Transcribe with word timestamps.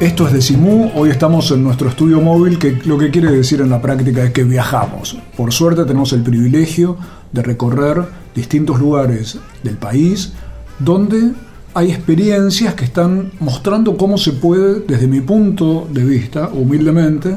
Esto 0.00 0.26
es 0.26 0.32
de 0.32 0.40
Simú, 0.40 0.90
hoy 0.94 1.10
estamos 1.10 1.50
en 1.50 1.62
nuestro 1.62 1.90
estudio 1.90 2.22
móvil 2.22 2.58
que 2.58 2.72
lo 2.86 2.96
que 2.96 3.10
quiere 3.10 3.30
decir 3.30 3.60
en 3.60 3.68
la 3.68 3.82
práctica 3.82 4.24
es 4.24 4.30
que 4.30 4.44
viajamos. 4.44 5.18
Por 5.36 5.52
suerte 5.52 5.84
tenemos 5.84 6.14
el 6.14 6.22
privilegio 6.22 6.96
de 7.30 7.42
recorrer 7.42 8.06
distintos 8.34 8.80
lugares 8.80 9.36
del 9.62 9.76
país 9.76 10.32
donde 10.78 11.32
hay 11.74 11.90
experiencias 11.90 12.72
que 12.72 12.86
están 12.86 13.32
mostrando 13.40 13.98
cómo 13.98 14.16
se 14.16 14.32
puede, 14.32 14.80
desde 14.80 15.06
mi 15.06 15.20
punto 15.20 15.86
de 15.92 16.02
vista, 16.02 16.48
humildemente, 16.48 17.36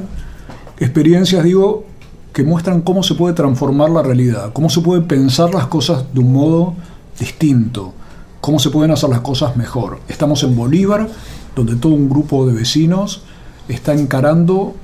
experiencias, 0.79 1.43
digo, 1.43 1.83
que 2.31 2.43
muestran 2.43 2.79
cómo 2.79 3.03
se 3.03 3.15
puede 3.15 3.35
transformar 3.35 3.89
la 3.89 4.03
realidad, 4.03 4.53
cómo 4.53 4.69
se 4.69 4.79
puede 4.79 5.01
pensar 5.01 5.53
las 5.53 5.67
cosas 5.67 6.05
de 6.13 6.19
un 6.21 6.31
modo 6.31 6.75
distinto, 7.19 7.93
cómo 8.39 8.57
se 8.57 8.69
pueden 8.69 8.91
hacer 8.91 9.09
las 9.09 9.19
cosas 9.19 9.57
mejor. 9.57 9.99
Estamos 10.07 10.43
en 10.43 10.55
Bolívar, 10.55 11.09
donde 11.55 11.75
todo 11.75 11.93
un 11.93 12.09
grupo 12.09 12.45
de 12.45 12.53
vecinos 12.53 13.23
está 13.67 13.93
encarando 13.93 14.75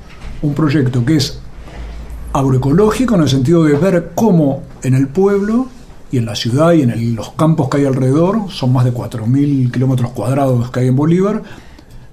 un 0.42 0.54
proyecto 0.54 1.04
que 1.06 1.18
es 1.18 1.40
agroecológico 2.34 3.16
en 3.16 3.22
el 3.22 3.30
sentido 3.30 3.64
de 3.64 3.74
ver 3.74 4.12
cómo 4.16 4.64
en 4.84 4.94
el 4.94 5.08
pueblo 5.08 5.68
y 6.12 6.18
en 6.18 6.26
la 6.26 6.36
ciudad 6.36 6.74
y 6.74 6.82
en 6.82 7.16
los 7.16 7.32
campos 7.32 7.70
que 7.70 7.78
hay 7.78 7.86
alrededor, 7.86 8.50
son 8.50 8.74
más 8.74 8.86
de 8.86 8.94
4.000 8.94 9.72
kilómetros 9.72 10.12
cuadrados 10.12 10.72
que 10.72 10.80
hay 10.80 10.88
en 10.88 10.96
Bolívar, 10.96 11.44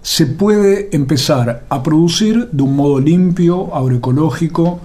se 0.03 0.27
puede 0.27 0.95
empezar 0.95 1.65
a 1.69 1.83
producir 1.83 2.48
de 2.53 2.63
un 2.63 2.77
modo 2.77 3.01
limpio, 3.01 3.75
agroecológico, 3.75 4.81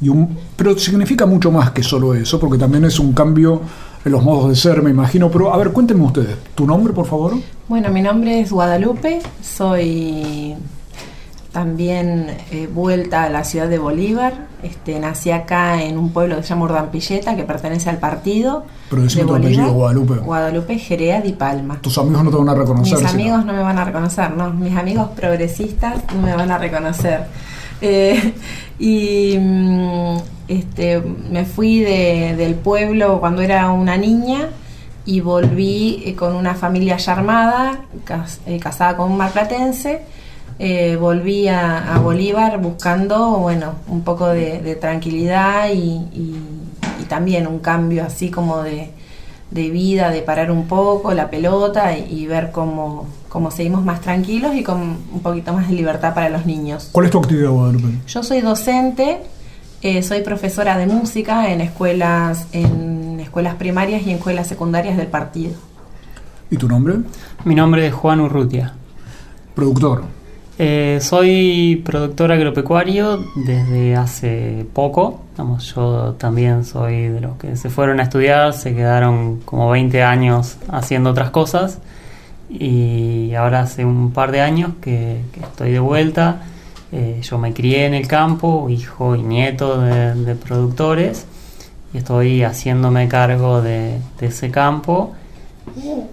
y 0.00 0.08
un, 0.08 0.36
pero 0.56 0.76
significa 0.78 1.26
mucho 1.26 1.50
más 1.50 1.70
que 1.70 1.82
solo 1.82 2.14
eso, 2.14 2.40
porque 2.40 2.58
también 2.58 2.84
es 2.84 2.98
un 2.98 3.12
cambio 3.12 3.60
los 4.10 4.22
modos 4.22 4.50
de 4.50 4.56
ser, 4.56 4.82
me 4.82 4.90
imagino. 4.90 5.30
Pero 5.30 5.52
a 5.52 5.56
ver, 5.56 5.72
cuéntenme 5.72 6.04
ustedes, 6.04 6.36
¿tu 6.54 6.66
nombre, 6.66 6.92
por 6.92 7.06
favor? 7.06 7.34
Bueno, 7.68 7.90
mi 7.90 8.02
nombre 8.02 8.40
es 8.40 8.52
Guadalupe, 8.52 9.20
soy 9.42 10.54
también 11.54 12.36
eh, 12.50 12.68
vuelta 12.70 13.22
a 13.22 13.30
la 13.30 13.44
ciudad 13.44 13.68
de 13.68 13.78
Bolívar. 13.78 14.48
Este, 14.64 14.98
nací 14.98 15.30
acá 15.30 15.80
en 15.82 15.96
un 15.96 16.12
pueblo 16.12 16.34
que 16.36 16.42
se 16.42 16.48
llama 16.48 16.64
Urdampilleta, 16.64 17.36
que 17.36 17.44
pertenece 17.44 17.88
al 17.88 17.98
partido. 17.98 18.64
Pero 18.90 19.02
de 19.02 19.08
tu 19.08 19.34
apellido, 19.36 19.72
Guadalupe. 19.72 20.14
Guadalupe 20.14 20.78
Jerea 20.80 21.20
Di 21.20 21.32
Palma. 21.32 21.78
¿Tus 21.80 21.96
amigos 21.96 22.24
no 22.24 22.30
te 22.32 22.36
van 22.38 22.48
a 22.48 22.54
reconocer? 22.54 22.98
Mis 22.98 23.08
amigos 23.08 23.44
no 23.44 23.52
me 23.52 23.62
van 23.62 23.78
a 23.78 23.84
reconocer, 23.84 24.36
no. 24.36 24.52
Mis 24.52 24.76
amigos 24.76 25.10
progresistas 25.14 26.02
no 26.12 26.22
me 26.22 26.34
van 26.34 26.50
a 26.50 26.58
reconocer. 26.58 27.26
Eh, 27.80 28.34
y 28.80 29.38
mm, 29.38 30.16
este, 30.48 31.00
me 31.00 31.44
fui 31.44 31.80
del 31.80 32.54
pueblo 32.54 33.20
cuando 33.20 33.42
era 33.42 33.70
una 33.70 33.96
niña 33.96 34.48
y 35.06 35.20
volví 35.20 36.02
eh, 36.04 36.14
con 36.14 36.34
una 36.34 36.54
familia 36.54 36.96
ya 36.96 37.12
armada, 37.12 37.84
eh, 38.46 38.58
casada 38.58 38.96
con 38.96 39.10
un 39.10 39.16
marplatense. 39.16 40.02
Eh, 40.58 40.96
volví 40.96 41.48
a, 41.48 41.98
Bolívar 42.00 42.60
buscando 42.60 43.38
bueno 43.38 43.74
un 43.88 44.02
poco 44.02 44.28
de, 44.28 44.76
tranquilidad 44.80 45.68
y, 45.72 46.36
también 47.08 47.46
un 47.46 47.58
cambio 47.58 48.02
así 48.04 48.30
como 48.30 48.62
de, 48.62 48.90
vida, 49.50 50.10
de 50.10 50.22
parar 50.22 50.50
un 50.50 50.66
poco 50.66 51.12
la 51.12 51.28
pelota 51.28 51.96
y, 51.98 52.26
ver 52.26 52.50
cómo, 52.50 53.06
cómo, 53.28 53.50
seguimos 53.50 53.84
más 53.84 54.00
tranquilos 54.00 54.54
y 54.54 54.62
con 54.62 54.80
un 54.80 55.20
poquito 55.22 55.52
más 55.52 55.68
de 55.68 55.74
libertad 55.74 56.14
para 56.14 56.28
los 56.28 56.46
niños. 56.46 56.88
¿Cuál 56.92 57.06
es 57.06 57.12
tu 57.12 57.18
actividad, 57.18 57.50
Guadalupe? 57.50 57.88
Yo 58.06 58.22
soy 58.22 58.40
docente, 58.40 59.20
soy 60.02 60.22
profesora 60.22 60.78
de 60.78 60.86
música 60.86 61.52
en 61.52 61.60
escuelas 61.60 62.46
en 62.52 63.20
escuelas 63.20 63.56
primarias 63.56 64.02
y 64.06 64.10
en 64.10 64.16
escuelas 64.16 64.46
secundarias 64.46 64.96
del 64.96 65.08
partido. 65.08 65.54
¿Y 66.50 66.56
tu 66.56 66.68
nombre? 66.68 66.96
Mi 67.44 67.54
nombre 67.54 67.86
es 67.86 67.94
Juan 67.94 68.20
Urrutia. 68.20 68.74
¿Productor? 69.54 70.04
Eh, 70.56 70.98
soy 71.00 71.82
productor 71.84 72.30
agropecuario 72.30 73.24
desde 73.34 73.96
hace 73.96 74.64
poco. 74.72 75.22
Vamos, 75.36 75.74
yo 75.74 76.14
también 76.16 76.64
soy 76.64 77.08
de 77.08 77.20
los 77.20 77.36
que 77.38 77.56
se 77.56 77.70
fueron 77.70 77.98
a 77.98 78.04
estudiar, 78.04 78.52
se 78.52 78.72
quedaron 78.72 79.40
como 79.40 79.68
20 79.70 80.04
años 80.04 80.58
haciendo 80.68 81.10
otras 81.10 81.30
cosas 81.30 81.80
y 82.48 83.34
ahora 83.34 83.62
hace 83.62 83.84
un 83.84 84.12
par 84.12 84.30
de 84.30 84.42
años 84.42 84.72
que, 84.80 85.22
estoy 85.42 85.72
de 85.72 85.80
vuelta. 85.80 86.42
Eh, 86.96 87.20
yo 87.22 87.38
me 87.38 87.52
crié 87.52 87.86
en 87.86 87.94
el 87.94 88.06
campo, 88.06 88.68
hijo 88.70 89.16
y 89.16 89.22
nieto 89.22 89.80
de 89.80 90.34
productores 90.36 91.26
estoy 91.98 92.42
haciéndome 92.42 93.08
cargo 93.08 93.62
de, 93.62 93.98
ese 94.20 94.50
campo 94.50 95.12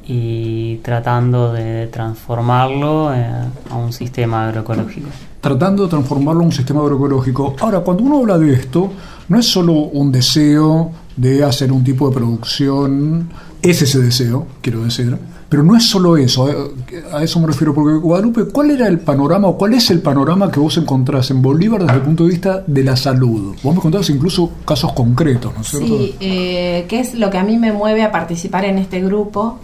y 0.07 0.77
tratando 0.77 1.51
de 1.51 1.87
transformarlo 1.87 3.13
eh, 3.13 3.25
a 3.69 3.75
un 3.75 3.91
sistema 3.91 4.47
agroecológico. 4.47 5.07
Tratando 5.41 5.83
de 5.83 5.89
transformarlo 5.89 6.41
a 6.41 6.45
un 6.45 6.51
sistema 6.51 6.81
agroecológico. 6.81 7.55
Ahora, 7.59 7.79
cuando 7.79 8.03
uno 8.03 8.19
habla 8.19 8.37
de 8.37 8.53
esto, 8.53 8.91
no 9.27 9.39
es 9.39 9.47
solo 9.47 9.73
un 9.73 10.11
deseo 10.11 10.91
de 11.17 11.43
hacer 11.43 11.71
un 11.71 11.83
tipo 11.83 12.07
de 12.09 12.15
producción, 12.15 13.29
es 13.61 13.81
ese 13.81 13.99
deseo, 13.99 14.47
quiero 14.61 14.83
decir, 14.83 15.17
pero 15.51 15.63
no 15.63 15.75
es 15.75 15.89
solo 15.89 16.15
eso, 16.15 16.49
eh, 16.49 17.03
a 17.11 17.21
eso 17.21 17.37
me 17.41 17.47
refiero, 17.47 17.73
porque 17.73 17.97
Guadalupe, 17.97 18.45
¿cuál 18.45 18.71
era 18.71 18.87
el 18.87 19.01
panorama 19.01 19.49
o 19.49 19.57
cuál 19.57 19.73
es 19.73 19.89
el 19.89 20.01
panorama 20.01 20.49
que 20.49 20.61
vos 20.61 20.77
encontrás 20.77 21.29
en 21.29 21.41
Bolívar 21.41 21.81
desde 21.81 21.95
el 21.95 22.03
punto 22.03 22.23
de 22.23 22.29
vista 22.29 22.63
de 22.65 22.81
la 22.85 22.95
salud? 22.95 23.53
Vos 23.61 23.75
me 23.75 23.81
contabas 23.81 24.09
incluso 24.09 24.49
casos 24.63 24.93
concretos, 24.93 25.53
¿no 25.53 25.59
es 25.59 25.67
cierto? 25.67 25.87
Sí, 25.87 26.15
eh, 26.21 26.85
que 26.87 27.01
es 27.01 27.15
lo 27.15 27.29
que 27.29 27.37
a 27.37 27.43
mí 27.43 27.57
me 27.57 27.73
mueve 27.73 28.01
a 28.01 28.13
participar 28.13 28.63
en 28.63 28.77
este 28.77 29.01
grupo, 29.01 29.57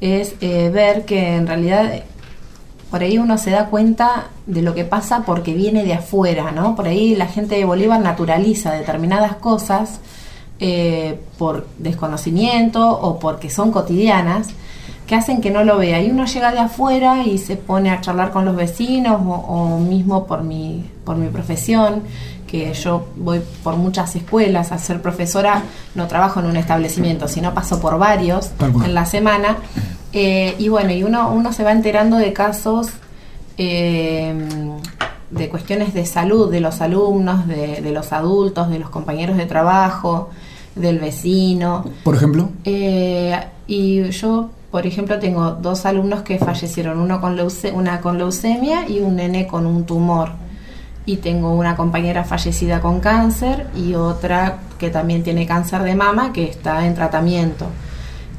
es 0.00 0.34
eh, 0.40 0.70
ver 0.74 1.04
que 1.04 1.36
en 1.36 1.46
realidad 1.46 2.02
por 2.90 3.02
ahí 3.02 3.16
uno 3.18 3.38
se 3.38 3.52
da 3.52 3.66
cuenta 3.66 4.30
de 4.46 4.62
lo 4.62 4.74
que 4.74 4.82
pasa 4.82 5.22
porque 5.24 5.54
viene 5.54 5.84
de 5.84 5.94
afuera, 5.94 6.50
¿no? 6.50 6.74
Por 6.74 6.88
ahí 6.88 7.14
la 7.14 7.28
gente 7.28 7.54
de 7.54 7.64
Bolívar 7.64 8.00
naturaliza 8.00 8.72
determinadas 8.72 9.36
cosas 9.36 10.00
por 11.38 11.68
desconocimiento 11.78 12.90
o 12.90 13.20
porque 13.20 13.48
son 13.48 13.70
cotidianas 13.70 14.48
que 15.08 15.14
hacen 15.14 15.40
que 15.40 15.50
no 15.50 15.64
lo 15.64 15.78
vea. 15.78 16.00
Y 16.02 16.10
uno 16.10 16.26
llega 16.26 16.52
de 16.52 16.58
afuera 16.58 17.24
y 17.24 17.38
se 17.38 17.56
pone 17.56 17.90
a 17.90 18.00
charlar 18.00 18.30
con 18.30 18.44
los 18.44 18.54
vecinos 18.54 19.20
o, 19.24 19.78
mismo 19.78 20.26
por 20.26 20.42
mi, 20.42 20.84
por 21.04 21.16
mi 21.16 21.28
profesión, 21.28 22.02
que 22.46 22.72
yo 22.74 23.08
voy 23.16 23.40
por 23.64 23.76
muchas 23.76 24.14
escuelas 24.14 24.70
a 24.70 24.78
ser 24.78 25.00
profesora, 25.00 25.62
no 25.94 26.06
trabajo 26.06 26.40
en 26.40 26.46
un 26.46 26.56
establecimiento, 26.56 27.26
sino 27.26 27.54
paso 27.54 27.80
por 27.80 27.98
varios 27.98 28.50
en 28.60 28.94
la 28.94 29.06
semana. 29.06 29.56
Eh, 30.12 30.54
y 30.58 30.68
bueno, 30.68 30.92
y 30.92 31.02
uno, 31.02 31.32
uno 31.32 31.52
se 31.54 31.64
va 31.64 31.72
enterando 31.72 32.16
de 32.18 32.34
casos 32.34 32.88
eh, 33.56 34.34
de 35.30 35.48
cuestiones 35.48 35.94
de 35.94 36.04
salud 36.04 36.50
de 36.50 36.60
los 36.60 36.82
alumnos, 36.82 37.46
de, 37.48 37.80
de, 37.80 37.92
los 37.92 38.12
adultos, 38.12 38.68
de 38.68 38.78
los 38.78 38.90
compañeros 38.90 39.38
de 39.38 39.46
trabajo, 39.46 40.28
del 40.74 40.98
vecino. 40.98 41.84
Por 42.04 42.14
ejemplo. 42.14 42.50
Eh, 42.64 43.38
y 43.66 44.10
yo 44.10 44.50
por 44.70 44.86
ejemplo, 44.86 45.18
tengo 45.18 45.52
dos 45.52 45.86
alumnos 45.86 46.22
que 46.22 46.38
fallecieron, 46.38 46.98
uno 46.98 47.20
con 47.20 47.38
una 47.74 48.00
con 48.00 48.18
leucemia 48.18 48.86
y 48.88 49.00
un 49.00 49.16
nene 49.16 49.46
con 49.46 49.66
un 49.66 49.84
tumor. 49.84 50.30
Y 51.06 51.16
tengo 51.16 51.54
una 51.54 51.74
compañera 51.74 52.24
fallecida 52.24 52.80
con 52.80 53.00
cáncer 53.00 53.66
y 53.74 53.94
otra 53.94 54.58
que 54.78 54.90
también 54.90 55.22
tiene 55.22 55.46
cáncer 55.46 55.82
de 55.82 55.94
mama 55.94 56.34
que 56.34 56.44
está 56.44 56.86
en 56.86 56.94
tratamiento. 56.94 57.66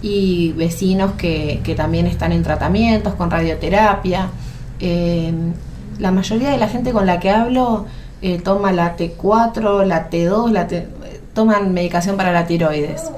Y 0.03 0.51
vecinos 0.53 1.13
que, 1.13 1.62
también 1.75 2.06
están 2.06 2.31
en 2.31 2.44
tratamientos 2.44 3.15
con 3.15 3.31
radioterapia. 3.31 4.30
Eh, 4.80 5.33
la 5.98 6.12
mayoría 6.12 6.51
de 6.51 6.57
la 6.57 6.68
gente 6.68 6.92
con 6.92 7.07
la 7.07 7.19
que 7.19 7.31
hablo 7.31 7.86
eh, 8.21 8.39
toma 8.39 8.71
la 8.71 8.95
T4, 8.95 9.83
la 9.83 10.09
T2, 10.12 10.51
la 10.51 10.68
toman 11.33 11.74
medicación 11.74 12.18
para 12.18 12.31
la 12.31 12.45
tiroides. 12.45 13.09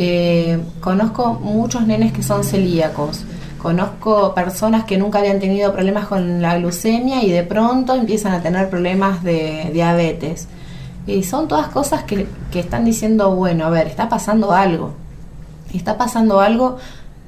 Eh, 0.00 0.60
conozco 0.80 1.34
muchos 1.34 1.84
nenes 1.84 2.12
que 2.12 2.22
son 2.22 2.44
celíacos. 2.44 3.24
Conozco 3.60 4.32
personas 4.32 4.84
que 4.84 4.96
nunca 4.96 5.18
habían 5.18 5.40
tenido 5.40 5.72
problemas 5.72 6.06
con 6.06 6.40
la 6.40 6.56
glucemia 6.56 7.24
y 7.24 7.32
de 7.32 7.42
pronto 7.42 7.94
empiezan 7.94 8.32
a 8.32 8.40
tener 8.40 8.70
problemas 8.70 9.24
de 9.24 9.70
diabetes. 9.72 10.46
Y 11.08 11.24
son 11.24 11.48
todas 11.48 11.66
cosas 11.66 12.04
que, 12.04 12.28
que 12.52 12.60
están 12.60 12.84
diciendo, 12.84 13.34
bueno, 13.34 13.64
a 13.66 13.70
ver, 13.70 13.88
está 13.88 14.08
pasando 14.08 14.52
algo. 14.52 14.92
Está 15.74 15.98
pasando 15.98 16.40
algo 16.40 16.76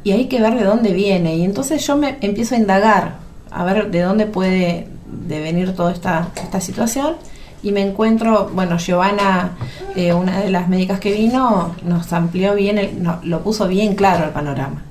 y 0.04 0.12
hay 0.12 0.26
que 0.26 0.40
ver 0.40 0.54
de 0.54 0.64
dónde 0.64 0.92
viene. 0.92 1.36
Y 1.36 1.44
entonces 1.44 1.84
yo 1.84 1.96
me 1.96 2.18
empiezo 2.20 2.54
a 2.54 2.58
indagar 2.58 3.14
a 3.50 3.64
ver 3.64 3.90
de 3.90 4.02
dónde 4.02 4.26
puede 4.26 4.86
devenir 5.26 5.74
toda 5.74 5.90
esta, 5.90 6.28
esta 6.36 6.60
situación. 6.60 7.16
Y 7.62 7.72
me 7.72 7.82
encuentro, 7.86 8.50
bueno, 8.54 8.78
Giovanna, 8.78 9.50
eh, 9.94 10.12
una 10.14 10.40
de 10.40 10.50
las 10.50 10.68
médicas 10.68 10.98
que 10.98 11.12
vino, 11.12 11.74
nos 11.84 12.12
amplió 12.12 12.54
bien, 12.54 12.78
el- 12.78 13.02
no, 13.02 13.18
lo 13.22 13.40
puso 13.40 13.68
bien 13.68 13.94
claro 13.94 14.24
el 14.24 14.30
panorama. 14.30 14.82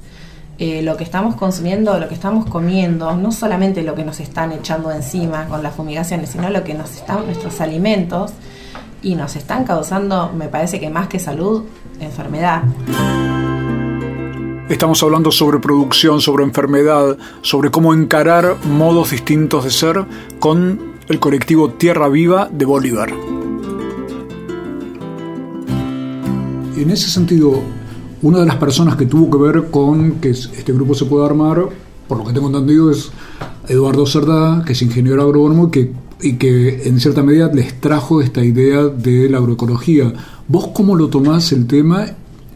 Eh, 0.59 0.81
lo 0.83 0.97
que 0.97 1.03
estamos 1.05 1.35
consumiendo, 1.35 1.97
lo 1.99 2.07
que 2.07 2.13
estamos 2.13 2.45
comiendo, 2.45 3.15
no 3.15 3.31
solamente 3.31 3.81
lo 3.81 3.95
que 3.95 4.03
nos 4.03 4.19
están 4.19 4.51
echando 4.51 4.91
encima 4.91 5.45
con 5.45 5.63
las 5.63 5.73
fumigaciones, 5.73 6.29
sino 6.31 6.49
lo 6.49 6.63
que 6.63 6.73
nos 6.73 6.91
están, 6.91 7.25
nuestros 7.25 7.59
alimentos, 7.61 8.33
y 9.01 9.15
nos 9.15 9.35
están 9.37 9.63
causando, 9.63 10.29
me 10.37 10.49
parece 10.49 10.79
que 10.79 10.89
más 10.89 11.07
que 11.07 11.17
salud, 11.19 11.63
enfermedad. 12.01 12.63
Estamos 14.67 15.01
hablando 15.01 15.31
sobre 15.31 15.57
producción, 15.59 16.21
sobre 16.21 16.43
enfermedad, 16.43 17.17
sobre 17.41 17.71
cómo 17.71 17.93
encarar 17.93 18.55
modos 18.65 19.09
distintos 19.11 19.63
de 19.63 19.71
ser 19.71 20.05
con 20.39 20.88
el 21.09 21.19
colectivo 21.19 21.71
Tierra 21.71 22.07
Viva 22.07 22.49
de 22.53 22.65
Bolívar. 22.65 23.11
En 26.77 26.91
ese 26.91 27.09
sentido, 27.09 27.59
una 28.21 28.39
de 28.39 28.45
las 28.45 28.57
personas 28.57 28.95
que 28.95 29.07
tuvo 29.07 29.31
que 29.31 29.43
ver 29.43 29.71
con 29.71 30.19
que 30.21 30.29
este 30.29 30.71
grupo 30.71 30.93
se 30.93 31.05
pueda 31.05 31.25
armar, 31.25 31.67
por 32.07 32.19
lo 32.19 32.25
que 32.25 32.33
tengo 32.33 32.47
entendido, 32.47 32.91
es 32.91 33.11
Eduardo 33.67 34.05
Cerdá, 34.05 34.63
que 34.63 34.73
es 34.73 34.81
ingeniero 34.83 35.23
agrónomo 35.23 35.67
y 35.67 35.71
que, 35.71 35.93
y 36.21 36.33
que 36.33 36.83
en 36.87 36.99
cierta 36.99 37.23
medida 37.23 37.51
les 37.51 37.81
trajo 37.81 38.21
esta 38.21 38.45
idea 38.45 38.83
de 38.83 39.29
la 39.29 39.39
agroecología. 39.39 40.13
¿Vos 40.47 40.67
cómo 40.75 40.95
lo 40.95 41.09
tomás 41.09 41.51
el 41.51 41.65
tema 41.65 42.05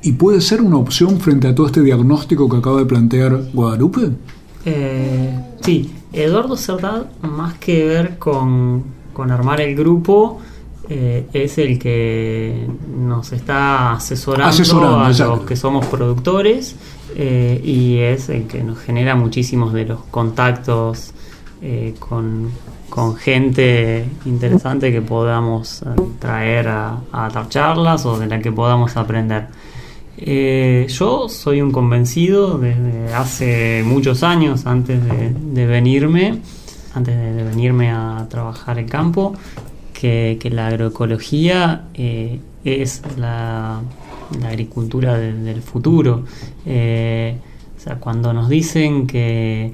y 0.03 0.11
puede 0.11 0.41
ser 0.41 0.61
una 0.61 0.77
opción 0.77 1.19
frente 1.19 1.47
a 1.47 1.55
todo 1.55 1.65
este 1.65 1.81
diagnóstico 1.81 2.47
que 2.47 2.57
acaba 2.57 2.77
de 2.77 2.85
plantear 2.85 3.49
Guadalupe? 3.51 4.11
Eh, 4.65 5.37
sí, 5.61 5.93
Eduardo 6.13 6.55
Cerdad, 6.55 7.05
más 7.21 7.55
que 7.55 7.85
ver 7.85 8.17
con, 8.17 8.83
con 9.13 9.31
armar 9.31 9.61
el 9.61 9.75
grupo, 9.75 10.39
eh, 10.89 11.27
es 11.31 11.57
el 11.57 11.79
que 11.79 12.67
nos 12.97 13.31
está 13.31 13.93
asesorando, 13.93 14.49
Asesorando, 14.49 14.99
a 14.99 15.09
exacto. 15.09 15.35
los 15.37 15.45
que 15.45 15.55
somos 15.55 15.85
productores 15.85 16.75
eh, 17.15 17.61
y 17.63 17.99
es 17.99 18.27
el 18.27 18.47
que 18.47 18.63
nos 18.63 18.79
genera 18.79 19.15
muchísimos 19.15 19.71
de 19.71 19.85
los 19.85 20.01
contactos 20.11 21.13
eh, 21.61 21.95
con, 21.99 22.51
con 22.89 23.15
gente 23.15 24.05
interesante 24.25 24.91
que 24.91 25.01
podamos 25.01 25.83
traer 26.19 26.67
a, 26.67 26.99
a 27.13 27.29
dar 27.29 27.47
charlas 27.47 28.05
o 28.05 28.19
de 28.19 28.27
la 28.27 28.39
que 28.39 28.51
podamos 28.51 28.97
aprender. 28.97 29.47
Eh, 30.17 30.85
yo 30.89 31.27
soy 31.27 31.61
un 31.61 31.71
convencido 31.71 32.57
desde 32.57 33.13
hace 33.13 33.83
muchos 33.85 34.23
años, 34.23 34.65
antes 34.65 35.03
de, 35.03 35.31
de 35.33 35.65
venirme, 35.65 36.39
antes 36.93 37.15
de, 37.17 37.33
de 37.33 37.43
venirme 37.43 37.89
a 37.91 38.27
trabajar 38.29 38.77
en 38.79 38.87
campo, 38.87 39.33
que, 39.93 40.37
que 40.39 40.49
la 40.49 40.67
agroecología 40.67 41.85
eh, 41.95 42.39
es 42.63 43.01
la, 43.17 43.81
la 44.39 44.47
agricultura 44.49 45.17
de- 45.17 45.33
del 45.33 45.61
futuro. 45.61 46.23
Eh, 46.65 47.35
o 47.77 47.79
sea, 47.81 47.95
cuando 47.95 48.31
nos 48.33 48.47
dicen 48.49 49.07
que, 49.07 49.73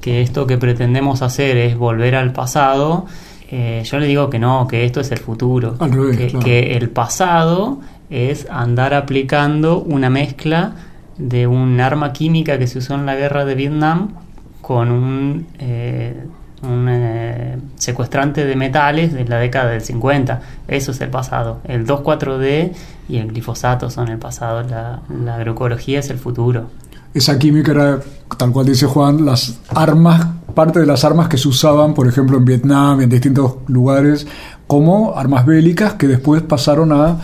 que 0.00 0.20
esto 0.22 0.46
que 0.46 0.58
pretendemos 0.58 1.22
hacer 1.22 1.56
es 1.56 1.76
volver 1.78 2.14
al 2.16 2.32
pasado, 2.32 3.06
eh, 3.50 3.82
yo 3.84 3.98
le 3.98 4.06
digo 4.06 4.28
que 4.28 4.38
no, 4.38 4.66
que 4.68 4.84
esto 4.84 5.00
es 5.00 5.10
el 5.12 5.18
futuro. 5.18 5.76
Al 5.78 5.92
revés, 5.92 6.16
que, 6.18 6.26
claro. 6.26 6.44
que 6.44 6.76
el 6.76 6.90
pasado 6.90 7.80
es 8.10 8.46
andar 8.50 8.94
aplicando 8.94 9.80
una 9.80 10.10
mezcla 10.10 10.74
de 11.18 11.46
un 11.46 11.80
arma 11.80 12.12
química 12.12 12.58
que 12.58 12.66
se 12.66 12.78
usó 12.78 12.94
en 12.94 13.06
la 13.06 13.16
guerra 13.16 13.44
de 13.44 13.54
Vietnam 13.54 14.10
con 14.62 14.90
un, 14.90 15.46
eh, 15.58 16.24
eh, 16.62 17.58
secuestrante 17.76 18.44
de 18.44 18.56
metales 18.56 19.12
de 19.12 19.24
la 19.24 19.38
década 19.38 19.70
del 19.70 19.80
50. 19.80 20.40
Eso 20.68 20.92
es 20.92 21.00
el 21.00 21.10
pasado. 21.10 21.60
El 21.64 21.86
2,4-D 21.86 22.72
y 23.08 23.18
el 23.18 23.28
glifosato 23.28 23.90
son 23.90 24.08
el 24.08 24.18
pasado. 24.18 24.62
La, 24.62 25.00
la 25.24 25.34
agroecología 25.36 26.00
es 26.00 26.10
el 26.10 26.18
futuro. 26.18 26.68
Esa 27.14 27.38
química 27.38 27.72
era, 27.72 28.00
tal 28.36 28.52
cual 28.52 28.66
dice 28.66 28.86
Juan, 28.86 29.24
las 29.24 29.58
armas, 29.70 30.26
parte 30.54 30.80
de 30.80 30.86
las 30.86 31.04
armas 31.04 31.28
que 31.28 31.38
se 31.38 31.48
usaban, 31.48 31.94
por 31.94 32.06
ejemplo, 32.06 32.36
en 32.36 32.44
Vietnam 32.44 33.00
en 33.00 33.08
distintos 33.08 33.56
lugares, 33.66 34.26
como 34.66 35.16
armas 35.16 35.46
bélicas 35.46 35.94
que 35.94 36.06
después 36.06 36.42
pasaron 36.42 36.92
a 36.92 37.18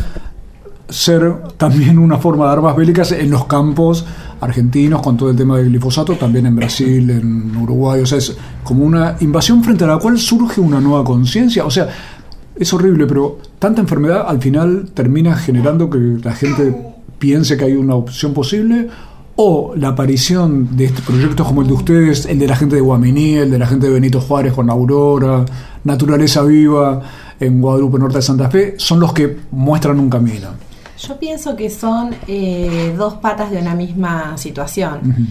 ser 0.89 1.35
también 1.57 1.99
una 1.99 2.19
forma 2.19 2.47
de 2.47 2.53
armas 2.53 2.77
bélicas 2.77 3.13
en 3.13 3.31
los 3.31 3.47
campos 3.47 4.05
argentinos 4.41 5.01
con 5.01 5.17
todo 5.17 5.31
el 5.31 5.37
tema 5.37 5.57
del 5.57 5.71
glifosato, 5.71 6.15
también 6.15 6.47
en 6.47 6.57
Brasil, 6.57 7.09
en 7.11 7.57
Uruguay, 7.57 8.03
o 8.03 8.07
sea, 8.07 8.19
es 8.19 8.37
como 8.63 8.85
una 8.85 9.17
invasión 9.21 9.65
frente 9.65 9.85
a 9.85 9.87
la 9.87 9.99
cual 9.99 10.19
surge 10.19 10.61
una 10.61 10.81
nueva 10.81 11.05
conciencia, 11.05 11.65
o 11.65 11.71
sea, 11.71 11.89
es 12.57 12.73
horrible, 12.73 13.07
pero 13.07 13.39
tanta 13.59 13.81
enfermedad 13.81 14.27
al 14.29 14.41
final 14.41 14.91
termina 14.93 15.35
generando 15.37 15.89
que 15.89 15.99
la 16.23 16.33
gente 16.33 16.95
piense 17.19 17.57
que 17.57 17.65
hay 17.65 17.73
una 17.75 17.95
opción 17.95 18.35
posible 18.35 18.89
o 19.37 19.75
la 19.77 19.89
aparición 19.89 20.77
de 20.77 20.85
este 20.85 21.03
proyectos 21.03 21.47
como 21.47 21.63
el 21.63 21.69
de 21.69 21.73
ustedes, 21.73 22.27
el 22.27 22.39
de 22.39 22.47
la 22.47 22.55
gente 22.55 22.77
de 22.77 22.83
Guaminí, 22.83 23.35
el 23.37 23.51
de 23.51 23.59
la 23.59 23.67
gente 23.67 23.87
de 23.87 23.95
Benito 23.95 24.21
Juárez 24.21 24.53
con 24.53 24.71
Aurora, 24.71 25.45
Naturaleza 25.83 26.43
Viva 26.43 27.01
en 27.41 27.61
Guadalupe 27.61 27.99
Norte 27.99 28.19
de 28.19 28.23
Santa 28.23 28.49
Fe, 28.49 28.75
son 28.77 29.01
los 29.01 29.13
que 29.13 29.37
muestran 29.51 29.99
un 29.99 30.09
camino. 30.09 30.51
Yo 31.07 31.19
pienso 31.19 31.55
que 31.57 31.71
son 31.71 32.15
eh, 32.27 32.95
dos 32.97 33.15
patas 33.15 33.51
de 33.51 33.59
una 33.59 33.75
misma 33.75 34.37
situación. 34.39 35.29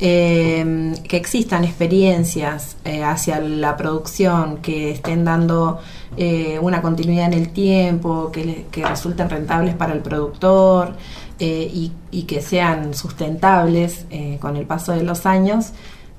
Eh, 0.00 0.92
que 1.08 1.16
existan 1.16 1.62
experiencias 1.64 2.76
eh, 2.84 3.04
hacia 3.04 3.38
la 3.40 3.76
producción 3.76 4.56
que 4.58 4.90
estén 4.90 5.24
dando 5.24 5.78
eh, 6.16 6.58
una 6.60 6.82
continuidad 6.82 7.26
en 7.26 7.34
el 7.34 7.50
tiempo, 7.50 8.30
que, 8.32 8.44
le- 8.44 8.66
que 8.72 8.84
resulten 8.84 9.30
rentables 9.30 9.74
para 9.76 9.92
el 9.92 10.00
productor 10.00 10.94
y, 11.38 11.92
y 12.10 12.22
que 12.22 12.40
sean 12.40 12.92
sustentables 12.94 14.06
con 14.40 14.56
el 14.56 14.66
paso 14.66 14.92
de 14.92 15.02
los 15.02 15.26
años, 15.26 15.72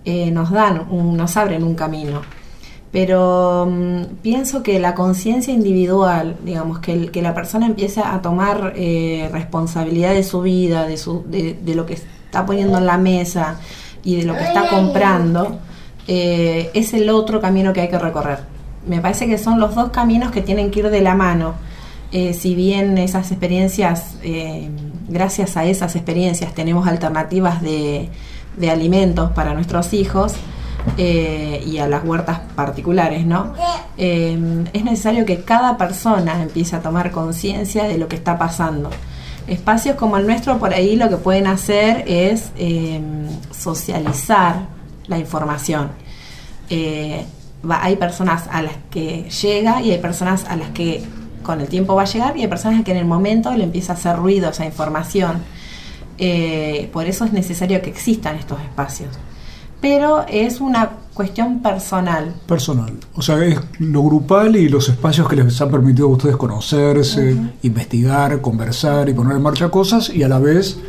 nos 0.06 0.52
dan, 0.52 0.88
un- 0.90 1.18
nos 1.18 1.36
abren 1.38 1.64
un 1.64 1.76
camino 1.76 2.22
pero 2.96 3.68
mm, 3.70 4.04
pienso 4.22 4.64
que 4.64 4.80
la 4.80 4.96
conciencia 4.96 5.54
individual, 5.54 6.38
digamos, 6.46 6.80
que, 6.80 6.94
el- 6.94 7.12
que 7.12 7.22
la 7.22 7.34
persona 7.34 7.66
empiece 7.66 8.00
a 8.00 8.22
tomar 8.22 8.72
eh, 8.78 9.28
responsabilidad 9.34 10.14
de 10.14 10.24
su 10.24 10.40
vida, 10.42 10.88
de, 10.88 10.96
su, 10.96 11.24
de, 11.28 11.58
de 11.62 11.76
lo 11.76 11.86
que 11.86 11.96
está 11.96 12.46
poniendo 12.46 12.78
en 12.78 12.86
la 12.86 12.98
mesa 12.98 13.60
y 14.02 14.16
de 14.16 14.24
lo 14.24 14.34
que 14.38 14.44
está 14.46 14.70
comprando, 14.70 15.58
eh, 16.08 16.72
es 16.74 16.94
el 16.94 17.10
otro 17.10 17.42
camino 17.42 17.74
que 17.74 17.82
hay 17.82 17.90
que 17.90 18.00
recorrer. 18.00 18.40
Me 18.88 19.02
parece 19.02 19.28
que 19.28 19.38
son 19.38 19.60
los 19.60 19.76
dos 19.76 19.90
caminos 19.90 20.32
que 20.32 20.42
tienen 20.42 20.72
que 20.72 20.80
ir 20.80 20.90
de 20.90 21.02
la 21.02 21.16
mano. 21.16 21.54
Eh, 22.14 22.34
si 22.34 22.56
bien 22.56 22.98
esas 22.98 23.30
experiencias, 23.32 24.16
gracias 25.10 25.58
a 25.58 25.66
esas 25.66 25.98
experiencias 25.98 26.54
tenemos 26.56 26.88
alternativas 26.88 27.62
de, 27.62 28.08
de 28.56 28.70
alimentos 28.70 29.32
para 29.32 29.54
nuestros 29.54 29.92
hijos, 29.94 30.34
eh, 30.98 31.64
y 31.66 31.78
a 31.78 31.88
las 31.88 32.04
huertas 32.04 32.40
particulares, 32.56 33.26
¿no? 33.26 33.54
Eh, 33.98 34.66
es 34.74 34.84
necesario 34.84 35.26
que 35.26 35.42
cada 35.42 35.78
persona 35.78 36.42
empiece 36.42 36.76
a 36.76 36.82
tomar 36.82 37.12
conciencia 37.12 37.86
de 37.86 37.98
lo 37.98 38.08
que 38.08 38.16
está 38.16 38.38
pasando. 38.38 38.90
Espacios 39.48 39.96
como 39.96 40.18
el 40.18 40.26
nuestro 40.26 40.58
por 40.58 40.74
ahí 40.74 40.96
lo 40.96 41.08
que 41.08 41.18
pueden 41.18 41.46
hacer 41.46 42.04
es 42.08 42.52
eh, 42.58 43.00
socializar 43.52 44.68
la 45.08 45.20
información. 45.20 45.92
Eh, 46.70 47.24
hay 47.70 47.96
personas 47.96 48.48
a 48.52 48.64
las 48.64 48.74
que 48.90 49.30
llega 49.30 49.82
y 49.82 49.92
hay 49.92 50.00
personas 50.00 50.46
a 50.46 50.56
las 50.56 50.70
que 50.70 51.04
con 51.44 51.62
el 51.62 51.68
tiempo 51.68 51.96
va 51.96 52.04
a 52.04 52.06
llegar 52.06 52.36
y 52.38 52.42
hay 52.42 52.48
personas 52.48 52.84
que 52.84 52.92
en 52.92 52.98
el 52.98 53.06
momento 53.06 53.54
le 53.54 53.64
empieza 53.64 53.94
a 53.94 53.96
hacer 53.96 54.16
ruido 54.16 54.50
esa 54.50 54.66
información. 54.66 55.44
Eh, 56.18 56.90
por 56.92 57.06
eso 57.06 57.26
es 57.26 57.32
necesario 57.32 57.82
que 57.84 57.90
existan 57.92 58.38
estos 58.38 58.60
espacios. 58.62 59.10
Pero 59.86 60.26
es 60.28 60.62
una 60.62 60.90
cuestión 61.14 61.60
personal. 61.60 62.34
Personal. 62.48 62.92
O 63.14 63.22
sea, 63.22 63.46
es 63.46 63.60
lo 63.78 64.02
grupal 64.02 64.56
y 64.56 64.68
los 64.68 64.90
espacios 64.90 65.30
que 65.30 65.36
les 65.36 65.62
han 65.62 65.70
permitido 65.70 66.08
a 66.08 66.10
ustedes 66.10 66.38
conocerse, 66.38 67.38
investigar, 67.62 68.42
conversar 68.42 69.08
y 69.10 69.14
poner 69.14 69.38
en 69.38 69.44
marcha 69.44 69.70
cosas 69.70 70.10
y 70.10 70.24
a 70.24 70.28
la 70.28 70.40
vez 70.40 70.80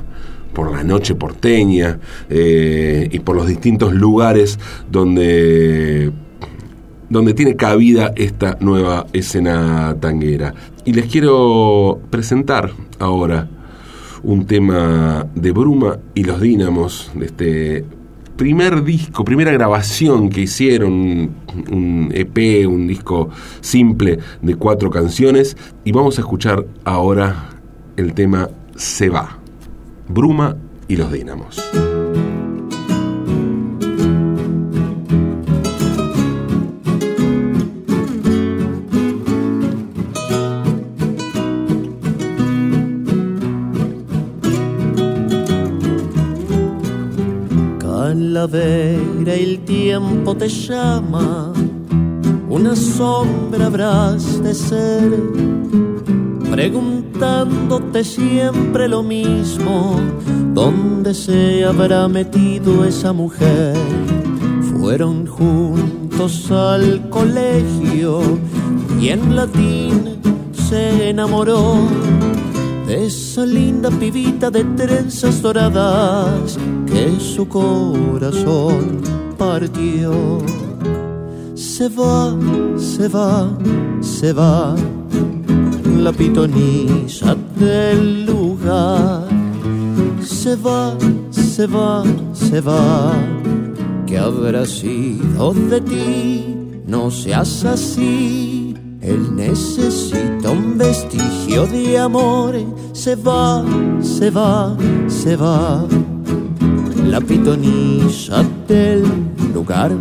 por 0.54 0.72
la 0.72 0.84
noche 0.84 1.14
porteña 1.14 2.00
eh, 2.30 3.08
y 3.12 3.20
por 3.20 3.36
los 3.36 3.48
distintos 3.48 3.94
lugares 3.94 4.58
donde, 4.92 6.12
donde 7.10 7.34
tiene 7.36 7.56
cabida 7.56 8.12
esta 8.16 8.58
nueva 8.60 9.06
escena 9.14 9.96
tanguera. 10.00 10.56
Y 10.84 10.94
les 10.94 11.06
quiero 11.06 12.00
presentar 12.10 12.72
ahora 12.98 13.48
un 14.24 14.48
tema 14.48 15.28
de 15.36 15.52
Bruma 15.52 16.00
y 16.16 16.24
los 16.24 16.42
Dínamos, 16.42 17.12
de 17.14 17.26
este 17.26 17.97
primer 18.38 18.84
disco, 18.84 19.26
primera 19.26 19.52
grabación 19.52 20.30
que 20.30 20.42
hicieron, 20.42 21.32
un 21.72 22.12
EP, 22.14 22.68
un 22.68 22.88
disco 22.88 23.30
simple 23.60 24.20
de 24.42 24.56
cuatro 24.56 24.90
canciones, 24.90 25.58
y 25.84 25.92
vamos 25.92 26.18
a 26.18 26.22
escuchar 26.22 26.66
ahora 26.86 27.50
el 27.98 28.14
tema 28.14 28.50
Se 28.76 29.10
va. 29.10 29.40
Bruma 30.08 30.56
y 30.88 30.96
los 30.96 31.12
Dínamos. 31.12 32.07
El 48.54 49.60
tiempo 49.66 50.36
te 50.36 50.48
llama, 50.48 51.52
una 52.50 52.78
sombra 52.78 53.66
habrás 53.66 54.42
de 54.42 54.54
ser 54.54 55.22
preguntándote 56.50 58.06
siempre 58.06 58.88
lo 58.88 59.04
mismo, 59.04 60.00
¿dónde 60.54 61.14
se 61.14 61.66
habrá 61.66 62.08
metido 62.08 62.86
esa 62.86 63.12
mujer? 63.12 63.76
Fueron 64.80 65.26
juntos 65.26 66.50
al 66.50 67.10
colegio 67.10 68.22
y 69.02 69.10
en 69.10 69.36
latín 69.36 70.20
se 70.70 71.10
enamoró 71.10 71.76
de 72.88 73.08
esa 73.08 73.46
linda 73.46 73.90
pibita 73.90 74.50
de 74.50 74.64
trenzas 74.64 75.42
doradas 75.42 76.58
que 76.88 77.20
su 77.20 77.48
corazón 77.48 79.02
partió. 79.38 80.40
Se 81.56 81.90
va, 81.90 82.36
se 82.78 83.08
va, 83.08 83.50
se 84.02 84.34
va 84.34 84.76
la 85.98 86.12
pitonisa 86.12 87.36
del 87.56 88.26
lugar. 88.26 89.28
Se 90.22 90.56
va, 90.56 90.96
se 91.32 91.68
va, 91.68 92.04
se 92.34 92.62
va. 92.62 93.14
¿Qué 94.06 94.18
habrá 94.18 94.66
sido 94.66 95.54
de 95.54 95.82
ti? 95.82 96.46
No 96.88 97.12
seas 97.12 97.66
así. 97.66 98.76
Él 99.02 99.36
necesita 99.36 100.52
un 100.52 100.78
vestigio 100.78 101.66
de 101.68 101.98
amor. 101.98 102.56
Se 102.94 103.16
va, 103.16 103.64
se 104.02 104.30
va, 104.30 104.76
se 105.08 105.36
va. 105.36 105.86
La 107.10 107.22
pitonisa 107.22 108.44
del 108.68 109.04
lugar. 109.54 109.92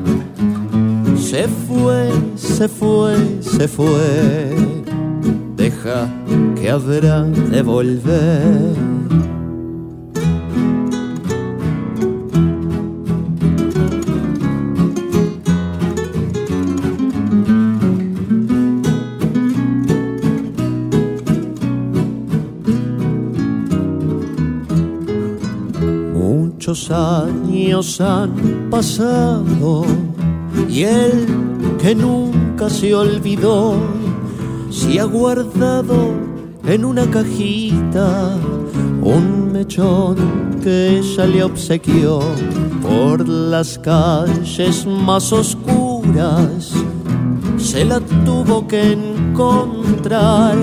Se 1.16 1.48
fue, 1.48 2.10
se 2.36 2.68
fue, 2.68 3.16
se 3.40 3.68
fue 3.68 4.76
deja 5.56 6.08
que 6.54 6.70
habrá 6.70 7.22
de 7.22 7.62
volver. 7.62 8.86
Muchos 26.76 26.90
años 26.90 28.00
han 28.02 28.68
pasado 28.71 29.87
y 30.68 30.83
él 30.83 31.26
que 31.80 31.95
nunca 31.95 32.68
se 32.68 32.95
olvidó 32.95 33.76
se 34.68 35.00
ha 35.00 35.04
guardado 35.04 36.12
en 36.66 36.85
una 36.85 37.11
cajita 37.11 38.37
un 39.00 39.52
mechón 39.52 40.16
que 40.62 40.99
ella 40.99 41.26
le 41.26 41.45
obsequió 41.45 42.21
por 42.83 43.26
las 43.26 43.78
calles 43.78 44.87
más 44.87 45.33
oscuras. 45.33 46.73
Se 47.56 47.87
la 47.87 48.00
tuvo 48.00 48.68
que 48.68 48.92
encontrar 48.92 50.56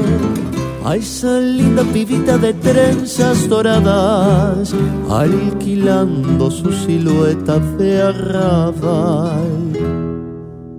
a 0.86 0.96
esa 0.96 1.40
linda 1.40 1.84
pibita 1.84 2.38
de 2.38 2.54
trenzas 2.54 3.48
doradas, 3.48 4.74
alquilando 5.10 6.52
su 6.52 6.72
silueta 6.72 7.60
de 7.78 8.02
arrabal. 8.02 9.44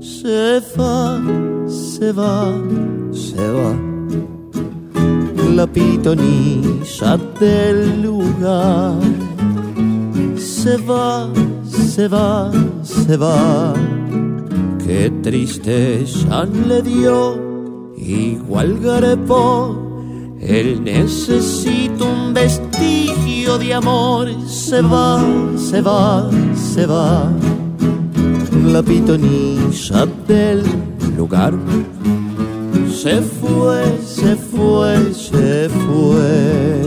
Se 0.00 0.60
va, 0.76 1.20
se 1.66 2.12
va, 2.12 2.54
se 3.12 3.50
va 3.50 3.94
la 5.54 5.66
pitonisa 5.66 7.16
del 7.38 8.02
lugar. 8.02 8.98
Se 10.36 10.76
va, 10.78 11.28
se 11.64 12.08
va, 12.08 12.50
se 12.82 13.16
va. 13.16 13.74
Qué 14.84 15.12
tristeza 15.22 16.44
le 16.44 16.82
dio, 16.82 17.92
igual 17.96 18.80
garepó. 18.80 19.83
Él 20.46 20.84
necesita 20.84 22.04
un 22.04 22.34
vestigio 22.34 23.56
de 23.56 23.72
amor. 23.72 24.28
Se 24.46 24.82
va, 24.82 25.24
se 25.56 25.80
va, 25.80 26.30
se 26.54 26.84
va. 26.84 27.32
La 28.66 28.82
pitonisa 28.82 30.06
del 30.28 30.62
lugar 31.16 31.54
se 32.92 33.22
fue, 33.22 33.82
se 34.04 34.36
fue, 34.36 35.14
se 35.14 35.68
fue. 35.70 36.84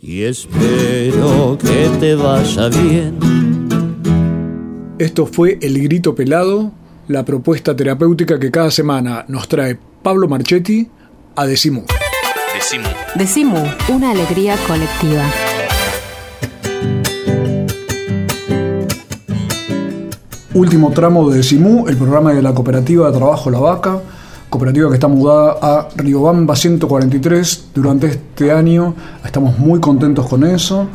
Y 0.00 0.22
espero 0.22 1.58
que 1.60 1.90
te 2.00 2.14
vaya 2.14 2.68
bien. 2.68 3.18
Esto 4.98 5.26
fue 5.26 5.58
El 5.60 5.82
Grito 5.82 6.14
Pelado, 6.14 6.72
la 7.08 7.24
propuesta 7.24 7.76
terapéutica 7.76 8.38
que 8.38 8.50
cada 8.50 8.70
semana 8.70 9.26
nos 9.28 9.46
trae 9.46 9.78
Pablo 10.02 10.26
Marchetti 10.26 10.88
a 11.36 11.46
Decimu. 11.46 11.82
Decimu. 12.54 12.88
Decimu, 13.14 13.64
una 13.88 14.10
alegría 14.10 14.56
colectiva. 14.66 15.24
Último 20.54 20.90
tramo 20.90 21.30
de 21.30 21.38
Decimu, 21.38 21.88
el 21.88 21.96
programa 21.96 22.32
de 22.32 22.42
la 22.42 22.52
cooperativa 22.52 23.10
de 23.10 23.16
trabajo 23.16 23.50
La 23.50 23.58
Vaca 23.58 24.00
cooperativa 24.52 24.90
que 24.90 24.94
está 24.96 25.08
mudada 25.08 25.56
a 25.62 25.88
Riobamba 25.96 26.54
143 26.54 27.70
durante 27.74 28.08
este 28.08 28.52
año. 28.52 28.94
Estamos 29.24 29.58
muy 29.58 29.80
contentos 29.80 30.28
con 30.28 30.44
eso. 30.44 30.86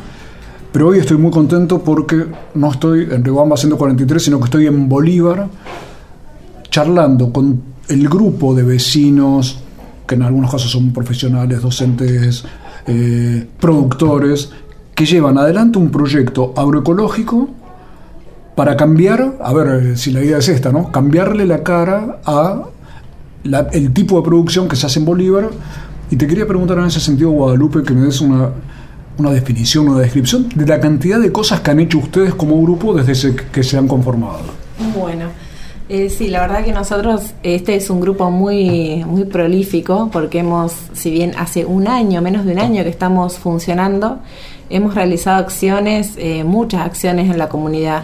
Pero 0.70 0.88
hoy 0.88 1.00
estoy 1.00 1.16
muy 1.16 1.32
contento 1.32 1.82
porque 1.82 2.24
no 2.54 2.70
estoy 2.70 3.08
en 3.10 3.24
Riobamba 3.24 3.56
143, 3.56 4.22
sino 4.22 4.38
que 4.38 4.44
estoy 4.44 4.66
en 4.68 4.88
Bolívar 4.88 5.48
charlando 6.70 7.32
con 7.32 7.60
el 7.88 8.08
grupo 8.08 8.54
de 8.54 8.62
vecinos, 8.62 9.58
que 10.08 10.14
en 10.14 10.22
algunos 10.22 10.50
casos 10.50 10.70
son 10.70 10.92
profesionales, 10.92 11.60
docentes, 11.60 12.44
eh, 12.86 13.46
productores, 13.60 14.50
que 14.94 15.04
llevan 15.04 15.38
adelante 15.38 15.78
un 15.78 15.90
proyecto 15.90 16.54
agroecológico 16.56 17.50
para 18.56 18.76
cambiar, 18.76 19.36
a 19.40 19.52
ver 19.52 19.96
si 19.96 20.10
la 20.10 20.24
idea 20.24 20.38
es 20.38 20.48
esta, 20.48 20.72
¿no? 20.72 20.90
Cambiarle 20.90 21.46
la 21.46 21.62
cara 21.62 22.18
a 22.24 22.64
el 23.72 23.92
tipo 23.92 24.16
de 24.16 24.22
producción 24.22 24.66
que 24.66 24.74
se 24.74 24.86
hace 24.86 24.98
en 24.98 25.04
Bolívar. 25.04 25.50
Y 26.10 26.16
te 26.16 26.26
quería 26.26 26.46
preguntar 26.46 26.78
en 26.78 26.86
ese 26.86 27.00
sentido, 27.00 27.30
Guadalupe, 27.30 27.82
que 27.82 27.92
me 27.92 28.06
des 28.06 28.20
una, 28.20 28.48
una 29.18 29.30
definición, 29.30 29.88
una 29.88 30.00
descripción 30.00 30.48
de 30.54 30.66
la 30.66 30.80
cantidad 30.80 31.20
de 31.20 31.30
cosas 31.30 31.60
que 31.60 31.70
han 31.70 31.80
hecho 31.80 31.98
ustedes 31.98 32.34
como 32.34 32.60
grupo 32.62 32.94
desde 32.94 33.36
que 33.36 33.62
se 33.62 33.76
han 33.76 33.86
conformado. 33.86 34.40
Bueno, 34.98 35.26
eh, 35.88 36.10
sí, 36.10 36.28
la 36.28 36.40
verdad 36.40 36.64
que 36.64 36.72
nosotros, 36.72 37.34
este 37.42 37.74
es 37.74 37.88
un 37.88 38.00
grupo 38.00 38.30
muy, 38.30 39.04
muy 39.06 39.24
prolífico, 39.24 40.10
porque 40.12 40.40
hemos, 40.40 40.74
si 40.92 41.10
bien 41.10 41.32
hace 41.38 41.64
un 41.64 41.88
año, 41.88 42.20
menos 42.20 42.44
de 42.44 42.52
un 42.52 42.58
año 42.58 42.82
que 42.82 42.90
estamos 42.90 43.38
funcionando, 43.38 44.18
hemos 44.70 44.94
realizado 44.94 45.38
acciones, 45.38 46.12
eh, 46.18 46.44
muchas 46.44 46.82
acciones 46.82 47.30
en 47.30 47.38
la 47.38 47.48
comunidad. 47.48 48.02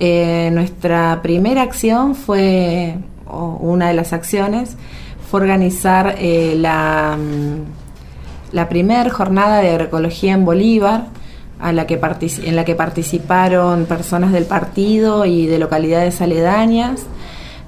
Eh, 0.00 0.50
nuestra 0.52 1.20
primera 1.22 1.62
acción 1.62 2.14
fue 2.14 2.96
una 3.26 3.88
de 3.88 3.94
las 3.94 4.12
acciones 4.12 4.76
fue 5.28 5.42
organizar 5.42 6.16
la, 6.22 7.18
mm, 7.18 8.54
la 8.54 8.68
primera 8.68 9.10
jornada 9.10 9.60
de 9.60 9.68
agroecología 9.68 10.32
en 10.32 10.46
Bolívar, 10.46 11.08
a 11.60 11.72
la 11.72 11.86
que 11.86 12.00
en 12.44 12.56
la 12.56 12.64
que 12.64 12.74
participaron 12.74 13.86
personas 13.86 14.32
del 14.32 14.44
partido 14.44 15.24
y 15.24 15.46
de 15.46 15.58
localidades 15.58 16.20
aledañas. 16.20 17.06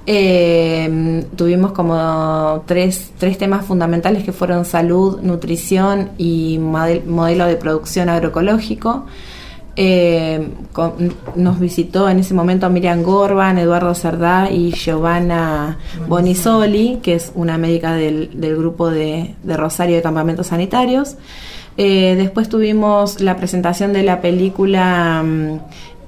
Eh, 0.07 1.25
tuvimos 1.35 1.73
como 1.73 2.63
tres, 2.65 3.11
tres, 3.19 3.37
temas 3.37 3.65
fundamentales 3.65 4.23
que 4.23 4.31
fueron 4.31 4.65
salud, 4.65 5.21
nutrición 5.21 6.09
y 6.17 6.57
modelo 6.59 7.45
de 7.45 7.55
producción 7.55 8.09
agroecológico. 8.09 9.05
Eh, 9.77 10.49
nos 11.35 11.59
visitó 11.59 12.09
en 12.09 12.19
ese 12.19 12.33
momento 12.33 12.69
Miriam 12.69 13.03
Gorban, 13.03 13.57
Eduardo 13.57 13.95
Cerdá 13.95 14.51
y 14.51 14.71
Giovanna 14.73 15.77
Bonisoli, 16.07 16.99
que 17.01 17.15
es 17.15 17.31
una 17.35 17.57
médica 17.57 17.93
del, 17.93 18.29
grupo 18.57 18.89
de, 18.89 19.35
Rosario 19.45 19.95
de 19.95 20.01
Campamentos 20.01 20.47
Sanitarios. 20.47 21.15
Eh, 21.77 22.15
después 22.17 22.49
tuvimos 22.49 23.21
la 23.21 23.37
presentación 23.37 23.93
de 23.93 24.03
la 24.03 24.21
película 24.21 25.23
mm, 25.23 25.59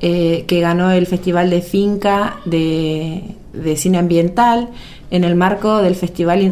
eh, 0.02 0.46
que 0.48 0.60
ganó 0.60 0.92
el 0.92 1.08
Festival 1.08 1.50
de 1.50 1.62
Finca 1.62 2.38
de, 2.46 3.36
Cine 3.76 3.98
Ambiental 3.98 4.70
en 5.12 5.24
el 5.24 5.36
marco 5.36 5.78
del 5.78 5.96
Festival 5.96 6.52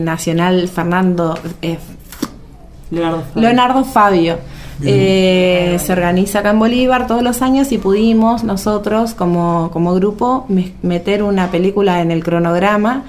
Nacional 0.00 0.68
Fernando 0.68 1.38
Leonardo 2.90 3.84
Fabio 3.84 4.38
eh, 4.82 5.78
se 5.84 5.92
organiza 5.92 6.40
acá 6.40 6.50
en 6.50 6.58
Bolívar 6.58 7.06
todos 7.06 7.22
los 7.22 7.42
años 7.42 7.70
y 7.72 7.78
pudimos 7.78 8.44
nosotros 8.44 9.14
como, 9.14 9.70
como 9.72 9.94
grupo 9.94 10.46
meter 10.82 11.22
una 11.22 11.50
película 11.50 12.00
en 12.00 12.10
el 12.10 12.24
cronograma. 12.24 13.04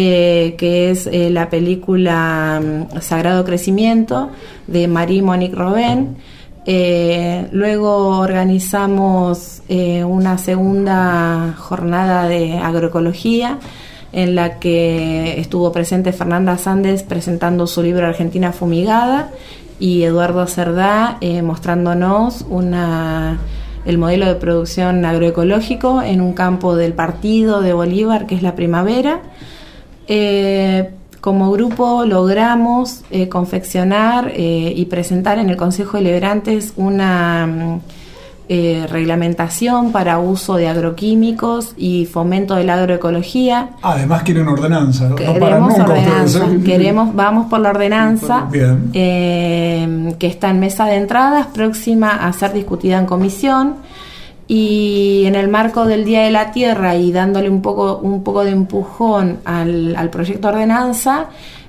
Eh, 0.00 0.54
que 0.56 0.92
es 0.92 1.08
eh, 1.08 1.28
la 1.28 1.50
película 1.50 2.62
mm, 2.62 3.00
Sagrado 3.00 3.44
Crecimiento 3.44 4.30
de 4.68 4.86
Marie 4.86 5.22
Monique 5.22 5.56
Robin. 5.56 6.16
luego 7.50 8.18
organizamos 8.18 9.62
una 9.68 10.36
segunda 10.36 11.54
jornada 11.56 12.28
de 12.28 12.58
agroecología 12.58 13.58
en 14.12 14.34
la 14.34 14.58
que 14.58 15.40
estuvo 15.40 15.72
presente 15.72 16.12
Fernanda 16.12 16.58
Sandes 16.58 17.02
presentando 17.02 17.66
su 17.66 17.82
libro 17.82 18.06
Argentina 18.06 18.52
Fumigada 18.52 19.30
y 19.78 20.02
Eduardo 20.02 20.46
Cerdá 20.46 21.18
eh, 21.20 21.42
mostrándonos 21.42 22.44
una, 22.48 23.38
el 23.84 23.98
modelo 23.98 24.26
de 24.26 24.34
producción 24.34 25.04
agroecológico 25.04 26.02
en 26.02 26.20
un 26.20 26.32
campo 26.32 26.74
del 26.74 26.94
partido 26.94 27.60
de 27.60 27.72
Bolívar, 27.72 28.26
que 28.26 28.34
es 28.34 28.42
la 28.42 28.54
primavera. 28.54 29.20
Eh, 30.08 30.90
como 31.20 31.52
grupo 31.52 32.04
logramos 32.04 33.02
eh, 33.10 33.28
confeccionar 33.28 34.32
y 34.36 34.84
presentar 34.86 35.38
en 35.38 35.50
el 35.50 35.56
Consejo 35.56 35.98
de 35.98 36.04
Liberantes 36.04 36.72
una 36.76 37.46
mm, 37.46 37.80
eh, 38.50 38.86
reglamentación 38.90 39.92
para 39.92 40.18
uso 40.20 40.56
de 40.56 40.68
agroquímicos 40.68 41.74
y 41.76 42.06
fomento 42.06 42.54
de 42.54 42.64
la 42.64 42.76
agroecología. 42.76 43.72
Además 43.82 44.22
quieren 44.22 44.48
ordenanza. 44.48 45.14
Queremos 45.14 45.78
ordenanza. 45.78 46.46
Queremos, 46.64 47.14
vamos 47.14 47.50
por 47.50 47.60
la 47.60 47.68
ordenanza 47.68 48.48
eh, 48.94 50.14
que 50.18 50.26
está 50.26 50.48
en 50.48 50.60
mesa 50.60 50.86
de 50.86 50.96
entradas, 50.96 51.48
próxima 51.48 52.26
a 52.26 52.32
ser 52.32 52.54
discutida 52.54 52.98
en 52.98 53.04
comisión. 53.04 53.74
Y 54.48 55.24
en 55.26 55.34
el 55.34 55.48
marco 55.48 55.84
del 55.84 56.04
Día 56.04 56.22
de 56.22 56.30
la 56.30 56.50
Tierra 56.52 56.96
y 56.96 57.12
dándole 57.12 57.50
un 57.50 57.60
poco, 57.60 57.98
un 57.98 58.24
poco 58.24 58.44
de 58.44 58.50
empujón 58.50 59.40
al, 59.44 59.94
al 59.94 60.08
proyecto 60.08 60.48
ordenanza, 60.48 61.26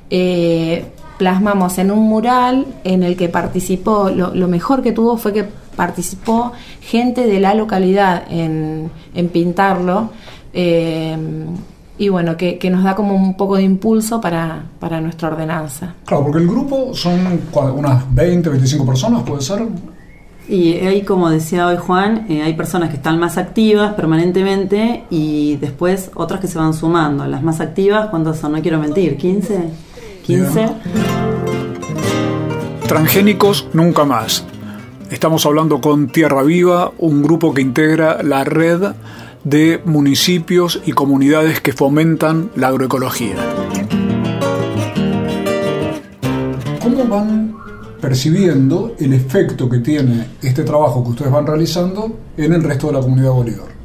eh, 0.09 0.85
plasmamos 1.17 1.77
en 1.77 1.91
un 1.91 2.07
mural 2.07 2.65
en 2.85 3.03
el 3.03 3.17
que 3.17 3.27
participó, 3.27 4.09
lo, 4.09 4.33
lo 4.33 4.47
mejor 4.47 4.81
que 4.81 4.93
tuvo 4.93 5.17
fue 5.17 5.33
que 5.33 5.45
participó 5.79 6.51
gente 6.81 7.25
de 7.25 7.39
la 7.39 7.53
localidad 7.53 8.23
en, 8.29 8.91
pintarlo. 9.31 10.09
Eh, 10.53 11.17
y 11.97 12.09
bueno, 12.09 12.35
que, 12.35 12.69
nos 12.69 12.83
da 12.83 12.95
como 12.95 13.15
un 13.15 13.37
poco 13.37 13.55
de 13.55 13.63
impulso 13.63 14.19
para, 14.19 14.63
nuestra 15.01 15.29
ordenanza. 15.29 15.95
Claro, 16.05 16.23
porque 16.23 16.39
el 16.39 16.47
grupo 16.47 16.93
son 16.93 17.39
unas 17.53 18.13
20, 18.13 18.49
25 18.49 18.85
personas, 18.85 19.23
¿puede 19.23 19.41
ser? 19.41 19.65
Y 20.49 20.73
hay, 20.73 21.03
como 21.03 21.29
decía 21.29 21.67
hoy 21.67 21.77
Juan, 21.77 22.25
eh, 22.27 22.41
hay 22.41 22.53
personas 22.53 22.89
que 22.89 22.95
están 22.95 23.19
más 23.19 23.37
activas 23.37 23.93
permanentemente 23.93 25.03
y 25.11 25.57
después 25.57 26.09
otras 26.15 26.39
que 26.39 26.47
se 26.47 26.57
van 26.57 26.73
sumando. 26.73 27.27
Las 27.27 27.43
más 27.43 27.59
activas, 27.59 28.09
¿cuántas 28.09 28.39
son? 28.39 28.53
No 28.53 28.61
quiero 28.63 28.79
mentir, 28.79 29.15
¿15? 29.15 29.69
¿15? 30.27 30.73
Transgénicos 32.87 33.67
nunca 33.73 34.05
más. 34.05 34.43
Estamos 35.11 35.45
hablando 35.45 35.81
con 35.81 36.07
Tierra 36.07 36.41
Viva, 36.41 36.93
un 36.97 37.21
grupo 37.21 37.53
que 37.53 37.61
integra 37.61 38.23
la 38.23 38.43
red 38.43 38.93
de 39.43 39.79
municipios 39.85 40.81
y 40.83 40.93
comunidades 40.93 41.61
que 41.61 41.73
fomentan 41.73 42.49
la 42.55 42.69
agroecología. 42.69 43.35
¿Cómo 46.81 47.05
van 47.05 47.58
percibiendo 48.01 48.95
el 48.99 49.13
efecto 49.13 49.69
que 49.69 49.79
tiene 49.79 50.27
este 50.41 50.63
trabajo 50.63 51.03
que 51.03 51.09
ustedes 51.11 51.31
van 51.31 51.45
realizando 51.45 52.11
en 52.37 52.53
el 52.53 52.63
resto 52.63 52.87
de 52.87 52.93
la 52.93 52.99
comunidad 52.99 53.31
Bolívar? 53.31 53.79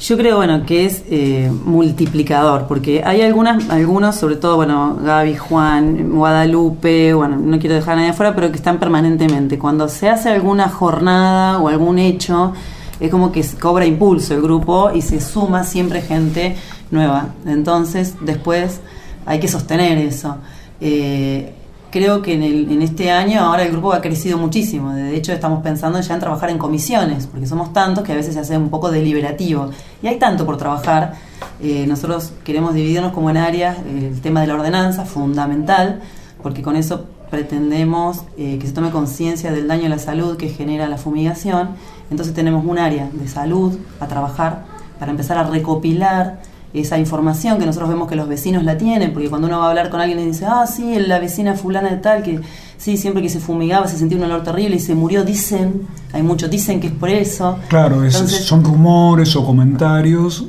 Yo 0.00 0.16
creo, 0.16 0.36
bueno, 0.36 0.66
que 0.66 0.84
es 0.84 1.04
eh, 1.10 1.48
multiplicador, 1.64 2.66
porque 2.66 3.02
hay 3.04 3.20
algunas, 3.20 3.70
algunos, 3.70 4.16
sobre 4.16 4.34
todo, 4.34 4.56
bueno, 4.56 4.98
Gaby, 5.00 5.36
Juan, 5.36 6.10
Guadalupe, 6.10 7.14
bueno, 7.14 7.36
no 7.36 7.60
quiero 7.60 7.76
dejar 7.76 7.94
a 7.94 7.96
nadie 7.98 8.10
afuera, 8.10 8.34
pero 8.34 8.50
que 8.50 8.56
están 8.56 8.80
permanentemente. 8.80 9.60
Cuando 9.60 9.88
se 9.88 10.08
hace 10.08 10.30
alguna 10.30 10.68
jornada 10.68 11.58
o 11.58 11.68
algún 11.68 12.00
hecho, 12.00 12.52
es 12.98 13.10
como 13.10 13.30
que 13.30 13.44
cobra 13.60 13.86
impulso 13.86 14.34
el 14.34 14.42
grupo 14.42 14.90
y 14.92 15.02
se 15.02 15.20
suma 15.20 15.62
siempre 15.62 16.02
gente 16.02 16.56
nueva. 16.90 17.28
Entonces, 17.46 18.16
después 18.22 18.80
hay 19.24 19.38
que 19.38 19.46
sostener 19.46 19.98
eso. 19.98 20.36
Eh, 20.80 21.54
creo 21.92 22.22
que 22.22 22.34
en, 22.34 22.42
el, 22.42 22.72
en 22.72 22.82
este 22.82 23.10
año 23.12 23.40
ahora 23.40 23.62
el 23.62 23.70
grupo 23.70 23.92
ha 23.92 24.00
crecido 24.00 24.38
muchísimo. 24.38 24.92
De 24.94 25.14
hecho, 25.14 25.32
estamos 25.32 25.62
pensando 25.62 26.00
ya 26.00 26.14
en 26.14 26.20
trabajar 26.20 26.50
en 26.50 26.58
comisiones, 26.58 27.26
porque 27.26 27.46
somos 27.46 27.72
tantos 27.72 28.02
que 28.02 28.12
a 28.12 28.16
veces 28.16 28.34
se 28.34 28.40
hace 28.40 28.56
un 28.56 28.70
poco 28.70 28.90
deliberativo. 28.90 29.70
Y 30.02 30.08
hay 30.08 30.18
tanto 30.18 30.46
por 30.46 30.56
trabajar. 30.56 31.14
Eh, 31.62 31.84
nosotros 31.86 32.32
queremos 32.42 32.74
dividirnos 32.74 33.12
como 33.12 33.30
en 33.30 33.36
áreas. 33.36 33.76
El 33.86 34.20
tema 34.22 34.40
de 34.40 34.46
la 34.48 34.54
ordenanza, 34.54 35.04
fundamental, 35.04 36.00
porque 36.42 36.62
con 36.62 36.76
eso 36.76 37.04
pretendemos 37.30 38.22
eh, 38.36 38.58
que 38.58 38.66
se 38.66 38.72
tome 38.72 38.90
conciencia 38.90 39.52
del 39.52 39.68
daño 39.68 39.86
a 39.86 39.90
la 39.90 39.98
salud 39.98 40.36
que 40.38 40.48
genera 40.48 40.88
la 40.88 40.96
fumigación. 40.96 41.70
Entonces 42.10 42.34
tenemos 42.34 42.64
un 42.64 42.78
área 42.78 43.10
de 43.12 43.28
salud 43.28 43.78
a 44.00 44.08
trabajar 44.08 44.64
para 44.98 45.10
empezar 45.10 45.36
a 45.36 45.44
recopilar 45.44 46.40
esa 46.74 46.98
información 46.98 47.58
que 47.58 47.66
nosotros 47.66 47.90
vemos 47.90 48.08
que 48.08 48.16
los 48.16 48.28
vecinos 48.28 48.64
la 48.64 48.78
tienen, 48.78 49.12
porque 49.12 49.28
cuando 49.28 49.48
uno 49.48 49.58
va 49.58 49.66
a 49.66 49.68
hablar 49.70 49.90
con 49.90 50.00
alguien 50.00 50.18
y 50.20 50.26
dice, 50.26 50.46
ah, 50.46 50.66
sí, 50.66 50.98
la 50.98 51.18
vecina 51.18 51.54
fulana 51.54 51.90
de 51.90 51.96
tal, 51.98 52.22
que 52.22 52.40
sí, 52.78 52.96
siempre 52.96 53.22
que 53.22 53.28
se 53.28 53.40
fumigaba 53.40 53.86
se 53.88 53.98
sentía 53.98 54.18
un 54.18 54.24
olor 54.24 54.42
terrible 54.42 54.76
y 54.76 54.80
se 54.80 54.94
murió, 54.94 55.24
dicen, 55.24 55.86
hay 56.12 56.22
muchos 56.22 56.50
dicen 56.50 56.80
que 56.80 56.86
es 56.88 56.92
por 56.92 57.10
eso. 57.10 57.58
Claro, 57.68 58.10
son 58.10 58.64
rumores 58.64 59.36
o 59.36 59.44
comentarios 59.44 60.46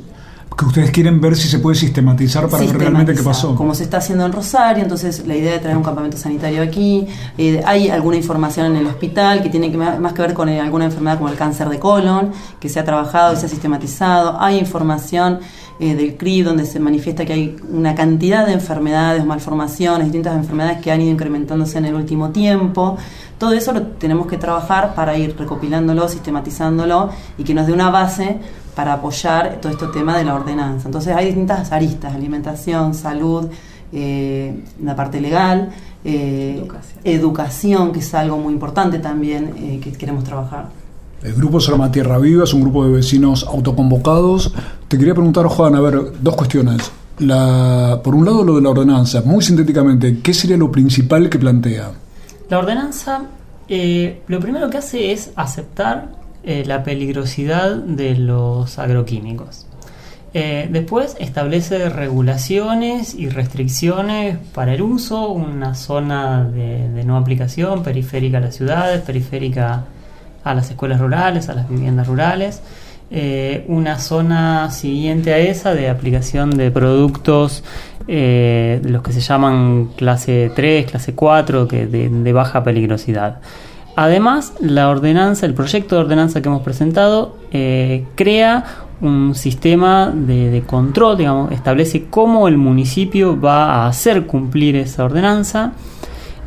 que 0.56 0.64
ustedes 0.64 0.90
quieren 0.90 1.20
ver 1.20 1.36
si 1.36 1.48
se 1.48 1.58
puede 1.58 1.76
sistematizar 1.76 2.48
para 2.48 2.64
ver 2.64 2.78
realmente 2.78 3.14
qué 3.14 3.22
pasó. 3.22 3.54
Como 3.56 3.74
se 3.74 3.84
está 3.84 3.98
haciendo 3.98 4.24
en 4.24 4.32
Rosario, 4.32 4.82
entonces 4.82 5.26
la 5.26 5.34
idea 5.34 5.52
de 5.52 5.58
traer 5.58 5.76
un 5.76 5.82
campamento 5.82 6.16
sanitario 6.16 6.62
aquí, 6.62 7.06
eh, 7.36 7.62
hay 7.66 7.88
alguna 7.88 8.16
información 8.16 8.66
en 8.66 8.76
el 8.76 8.86
hospital 8.86 9.42
que 9.42 9.48
tiene 9.48 9.70
que 9.70 9.76
más 9.76 10.12
que 10.12 10.22
ver 10.22 10.34
con 10.34 10.48
eh, 10.48 10.60
alguna 10.60 10.84
enfermedad 10.84 11.18
como 11.18 11.28
el 11.28 11.36
cáncer 11.36 11.68
de 11.68 11.78
colon, 11.78 12.32
que 12.60 12.68
se 12.68 12.78
ha 12.78 12.84
trabajado 12.84 13.34
y 13.34 13.36
se 13.36 13.46
ha 13.46 13.48
sistematizado, 13.48 14.40
hay 14.40 14.58
información 14.58 15.40
eh, 15.80 15.96
del 15.96 16.16
CRI, 16.16 16.42
donde 16.42 16.66
se 16.66 16.78
manifiesta 16.78 17.24
que 17.24 17.32
hay 17.32 17.56
una 17.68 17.96
cantidad 17.96 18.46
de 18.46 18.52
enfermedades, 18.52 19.24
malformaciones, 19.24 20.06
distintas 20.06 20.36
enfermedades 20.36 20.80
que 20.80 20.92
han 20.92 21.00
ido 21.00 21.10
incrementándose 21.10 21.78
en 21.78 21.86
el 21.86 21.94
último 21.94 22.30
tiempo. 22.30 22.96
Todo 23.38 23.52
eso 23.54 23.72
lo 23.72 23.82
tenemos 23.82 24.28
que 24.28 24.36
trabajar 24.36 24.94
para 24.94 25.18
ir 25.18 25.36
recopilándolo, 25.36 26.08
sistematizándolo 26.08 27.10
y 27.36 27.42
que 27.42 27.54
nos 27.54 27.66
dé 27.66 27.72
una 27.72 27.90
base 27.90 28.38
para 28.74 28.94
apoyar 28.94 29.58
todo 29.60 29.72
este 29.72 29.86
tema 29.88 30.18
de 30.18 30.24
la 30.24 30.34
ordenanza. 30.34 30.88
Entonces 30.88 31.14
hay 31.14 31.26
distintas 31.26 31.70
aristas, 31.72 32.14
alimentación, 32.14 32.94
salud, 32.94 33.48
eh, 33.92 34.64
la 34.82 34.96
parte 34.96 35.20
legal, 35.20 35.70
eh, 36.04 36.56
educación. 36.58 37.00
educación. 37.04 37.92
que 37.92 38.00
es 38.00 38.14
algo 38.14 38.38
muy 38.38 38.52
importante 38.52 38.98
también 38.98 39.80
que 39.80 39.92
queremos 39.92 40.24
trabajar. 40.24 40.68
El 41.24 41.32
grupo 41.32 41.58
se 41.58 41.70
llama 41.72 41.90
Tierra 41.90 42.18
Viva, 42.18 42.44
es 42.44 42.52
un 42.52 42.60
grupo 42.60 42.84
de 42.84 42.92
vecinos 42.92 43.44
autoconvocados. 43.44 44.52
Te 44.88 44.98
quería 44.98 45.14
preguntar, 45.14 45.46
Juan, 45.46 45.74
a 45.74 45.80
ver, 45.80 46.12
dos 46.20 46.36
cuestiones. 46.36 46.92
La, 47.18 47.98
por 48.04 48.14
un 48.14 48.26
lado, 48.26 48.44
lo 48.44 48.56
de 48.56 48.60
la 48.60 48.68
ordenanza. 48.68 49.22
Muy 49.24 49.42
sintéticamente, 49.42 50.18
¿qué 50.20 50.34
sería 50.34 50.58
lo 50.58 50.70
principal 50.70 51.30
que 51.30 51.38
plantea? 51.38 51.92
La 52.50 52.58
ordenanza, 52.58 53.22
eh, 53.68 54.20
lo 54.28 54.38
primero 54.38 54.68
que 54.68 54.76
hace 54.76 55.12
es 55.12 55.30
aceptar 55.34 56.10
eh, 56.46 56.62
la 56.66 56.82
peligrosidad 56.82 57.74
de 57.74 58.16
los 58.16 58.78
agroquímicos. 58.78 59.66
Eh, 60.34 60.68
después 60.70 61.16
establece 61.18 61.88
regulaciones 61.88 63.14
y 63.14 63.30
restricciones 63.30 64.36
para 64.52 64.74
el 64.74 64.82
uso, 64.82 65.30
una 65.30 65.74
zona 65.74 66.44
de, 66.44 67.02
no 67.04 67.16
aplicación 67.16 67.82
periférica 67.82 68.38
a 68.38 68.40
las 68.42 68.56
ciudades, 68.56 69.00
periférica 69.00 69.84
a 70.42 70.54
las 70.54 70.68
escuelas 70.70 71.00
rurales, 71.00 71.48
a 71.48 71.54
las 71.54 71.66
viviendas 71.66 72.08
rurales. 72.08 72.60
Eh, 73.10 73.64
una 73.68 73.98
zona 73.98 74.70
siguiente 74.70 75.32
a 75.32 75.38
esa 75.38 75.72
de 75.72 75.88
aplicación 75.88 76.50
de 76.50 76.70
productos, 76.70 77.64
los 78.06 79.02
que 79.02 79.12
se 79.12 79.20
llaman 79.20 79.92
clase 79.96 80.52
3, 80.54 80.90
clase 80.90 81.14
4, 81.14 81.68
que 81.68 81.86
de, 81.86 82.32
baja 82.34 82.62
peligrosidad. 82.62 83.40
Además, 83.96 84.54
la 84.60 84.88
ordenanza, 84.88 85.46
el 85.46 85.54
proyecto 85.54 85.94
de 85.94 86.02
ordenanza 86.02 86.42
que 86.42 86.48
hemos 86.48 86.62
presentado, 86.62 87.36
eh, 87.52 88.04
crea 88.16 88.64
un 89.00 89.34
sistema 89.34 90.10
de, 90.10 90.62
control, 90.66 91.18
digamos, 91.18 91.52
establece 91.52 92.06
cómo 92.10 92.48
el 92.48 92.56
municipio 92.56 93.38
va 93.40 93.66
a 93.66 93.88
hacer 93.88 94.26
cumplir 94.26 94.76
esa 94.76 95.04
ordenanza, 95.04 95.72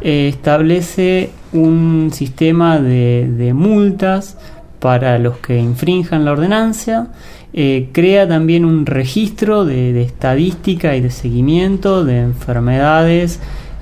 establece 0.01 1.31
un 1.53 2.09
sistema 2.13 2.79
de, 2.79 3.51
multas 3.53 4.37
para 4.79 5.17
los 5.19 5.37
que 5.37 5.57
infrinjan 5.57 6.25
la 6.25 6.31
ordenanza, 6.31 7.07
eh, 7.53 7.89
crea 7.91 8.27
también 8.27 8.65
un 8.65 8.85
registro 8.85 9.65
de, 9.65 10.01
estadística 10.01 10.95
y 10.95 11.01
de 11.01 11.09
seguimiento 11.09 12.03
de 12.03 12.19
enfermedades 12.19 13.39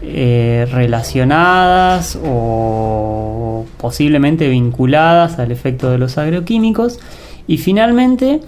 eh, 0.08 0.68
relacionadas 0.72 2.20
o 2.24 3.66
posiblemente 3.78 4.48
vinculadas 4.48 5.40
al 5.40 5.52
efecto 5.52 5.90
de 5.90 5.98
los 5.98 6.20
agroquímicos. 6.20 7.00
Y 7.48 7.58
finalmente 7.58 8.42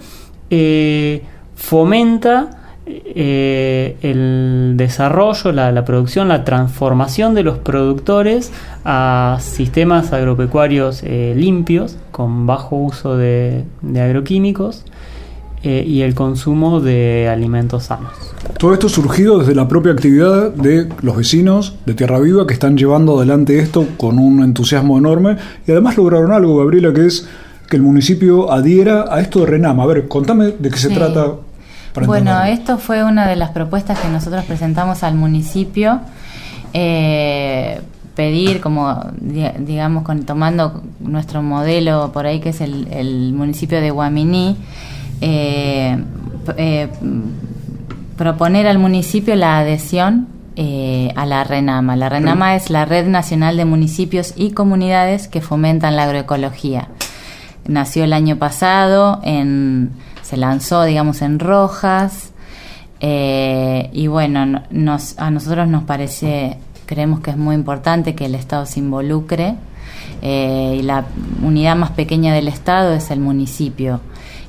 eh, 0.50 1.22
fomenta 1.56 2.50
eh, 2.86 3.96
el 4.02 4.74
desarrollo, 4.76 5.50
la, 5.50 5.84
producción, 5.84 6.28
la 6.28 6.44
transformación 6.44 7.34
de 7.34 7.42
los 7.42 7.58
productores 7.58 8.52
a 8.84 9.38
sistemas 9.40 10.12
agropecuarios 10.12 11.02
limpios, 11.02 11.98
con 12.12 12.46
bajo 12.46 12.76
uso 12.76 13.16
de, 13.16 13.64
agroquímicos 13.96 14.84
eh, 15.62 15.84
y 15.86 16.02
el 16.02 16.14
consumo 16.14 16.80
de 16.80 17.28
alimentos 17.28 17.84
sanos. 17.84 18.12
Todo 18.58 18.72
esto 18.74 18.88
surgido 18.88 19.38
desde 19.38 19.54
la 19.54 19.68
propia 19.68 19.92
actividad 19.92 20.50
de 20.52 20.88
los 21.02 21.16
vecinos 21.16 21.76
de 21.86 21.94
Tierra 21.94 22.18
Viva 22.20 22.46
que 22.46 22.54
están 22.54 22.76
llevando 22.76 23.18
adelante 23.18 23.58
esto 23.58 23.86
con 23.96 24.18
un 24.18 24.42
entusiasmo 24.42 24.98
enorme 24.98 25.36
y 25.66 25.72
además 25.72 25.96
lograron 25.96 26.32
algo, 26.32 26.58
Gabriela, 26.58 26.92
que 26.92 27.06
es 27.06 27.28
que 27.68 27.76
el 27.76 27.82
municipio 27.82 28.50
adhiera 28.50 29.06
a 29.10 29.20
esto 29.20 29.40
de 29.40 29.46
Renama. 29.46 29.82
A 29.82 29.86
ver, 29.86 30.08
contame 30.08 30.52
de 30.58 30.70
qué 30.70 30.78
se 30.78 30.90
trata 30.90 31.34
bueno, 32.06 32.42
esto 32.44 32.78
fue 32.78 33.02
una 33.04 33.26
de 33.26 33.36
las 33.36 33.50
propuestas 33.50 33.98
que 33.98 34.08
nosotros 34.08 34.44
presentamos 34.44 35.02
al 35.02 35.14
municipio. 35.14 36.00
Eh, 36.72 37.80
pedir, 38.14 38.60
como 38.60 39.00
digamos, 39.20 40.02
con, 40.02 40.24
tomando 40.24 40.82
nuestro 41.00 41.42
modelo 41.42 42.10
por 42.12 42.26
ahí, 42.26 42.40
que 42.40 42.48
es 42.50 42.60
el, 42.60 43.32
municipio 43.32 43.80
de 43.80 43.90
Guaminí, 43.90 44.56
eh, 45.20 46.02
eh, 46.56 46.88
proponer 48.16 48.66
al 48.66 48.78
municipio 48.78 49.36
la 49.36 49.58
adhesión 49.58 50.28
a 51.14 51.24
la 51.24 51.44
RENAMA. 51.44 51.94
La 51.94 52.08
RENAMA 52.08 52.56
es 52.56 52.68
la 52.68 52.84
Red 52.84 53.06
Nacional 53.06 53.56
de 53.56 53.64
Municipios 53.64 54.34
y 54.34 54.50
Comunidades 54.50 55.28
que 55.28 55.40
fomentan 55.40 55.94
la 55.94 56.02
agroecología. 56.02 56.88
Nació 57.68 58.02
el 58.02 58.12
año 58.12 58.38
pasado 58.38 59.20
en 59.22 59.92
se 60.28 60.36
lanzó, 60.36 60.84
digamos, 60.84 61.22
en 61.22 61.38
rojas. 61.38 62.32
Eh, 63.00 63.88
y 63.94 64.08
bueno, 64.08 64.62
nos, 64.70 65.18
a 65.18 65.30
nosotros 65.30 65.68
nos 65.68 65.84
parece, 65.84 66.58
creemos 66.84 67.20
que 67.20 67.30
es 67.30 67.38
muy 67.38 67.54
importante 67.54 68.14
que 68.14 68.26
el 68.26 68.34
Estado 68.34 68.66
se 68.66 68.80
involucre. 68.80 69.54
Eh, 70.20 70.76
y 70.80 70.82
la 70.82 71.06
unidad 71.42 71.76
más 71.76 71.92
pequeña 71.92 72.34
del 72.34 72.48
Estado 72.48 72.92
es 72.92 73.10
el 73.10 73.20
municipio. 73.20 74.00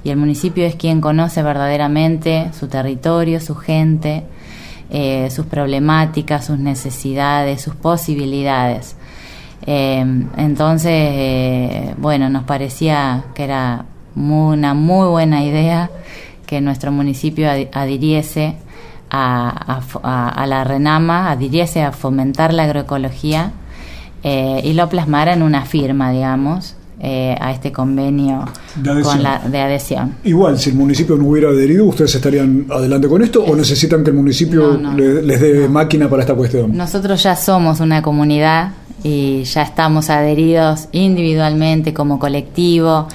Y 0.04 0.10
el 0.10 0.18
municipio 0.18 0.66
es 0.66 0.76
quien 0.76 1.02
conoce 1.02 1.44
verdaderamente 1.44 2.52
su 2.58 2.68
territorio, 2.68 3.40
su 3.40 3.56
gente, 3.56 4.24
eh, 4.90 5.30
sus 5.30 5.46
problemáticas, 5.46 6.46
sus 6.46 6.58
necesidades, 6.58 7.62
sus 7.62 7.76
posibilidades. 7.76 8.96
Eh, 9.66 10.06
entonces, 10.38 10.92
eh, 10.94 11.96
bueno, 11.98 12.30
nos 12.30 12.44
parecía 12.44 13.26
que 13.34 13.44
era 13.44 13.86
una 14.16 14.74
muy 14.74 15.08
buena 15.08 15.44
idea 15.44 15.90
que 16.46 16.62
nuestro 16.62 16.92
municipio 16.92 17.50
adhiriese 17.74 18.56
a, 19.12 19.82
a, 20.04 20.46
la 20.48 20.64
RENAMA, 20.64 21.32
adhiriese 21.32 21.84
a 21.84 21.92
fomentar 21.92 22.54
la 22.54 22.64
agroecología 22.64 23.52
eh, 24.24 24.62
y 24.64 24.74
lo 24.74 24.90
plasmara 24.90 25.34
en 25.34 25.44
una 25.44 25.66
firma, 25.66 26.12
digamos, 26.12 26.76
eh, 27.02 27.36
a 27.40 27.52
este 27.54 27.72
convenio 27.72 28.46
de 28.76 28.90
adhesión. 28.90 29.14
Con 29.16 29.24
la, 29.24 29.40
de 29.40 29.62
adhesión. 29.62 30.16
Igual, 30.26 30.60
si 30.60 30.72
el 30.72 30.76
municipio 30.76 31.16
no 31.16 31.28
hubiera 31.28 31.50
adherido, 31.50 31.86
¿ustedes 31.86 32.14
estarían 32.16 32.66
adelante 32.70 33.08
con 33.08 33.22
esto 33.22 33.44
o 33.44 33.56
necesitan 33.56 34.04
que 34.04 34.10
el 34.10 34.18
municipio 34.18 34.78
les 34.98 35.40
dé 35.40 35.70
máquina 35.70 36.10
para 36.10 36.24
esta 36.24 36.36
cuestión? 36.36 36.76
Nosotros 36.76 37.24
ya 37.24 37.36
somos 37.36 37.80
una 37.80 38.02
comunidad 38.02 38.72
y 39.02 39.44
ya 39.44 39.62
estamos 39.62 40.10
adheridos 40.10 40.90
individualmente 40.92 41.94
como 41.94 42.20
colectivo 42.20 43.08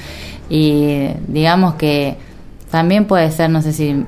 y 0.48 1.08
digamos 1.28 1.74
que 1.74 2.16
también 2.70 3.04
puede 3.04 3.30
ser, 3.30 3.50
no 3.50 3.62
sé 3.62 3.72
si 3.72 4.04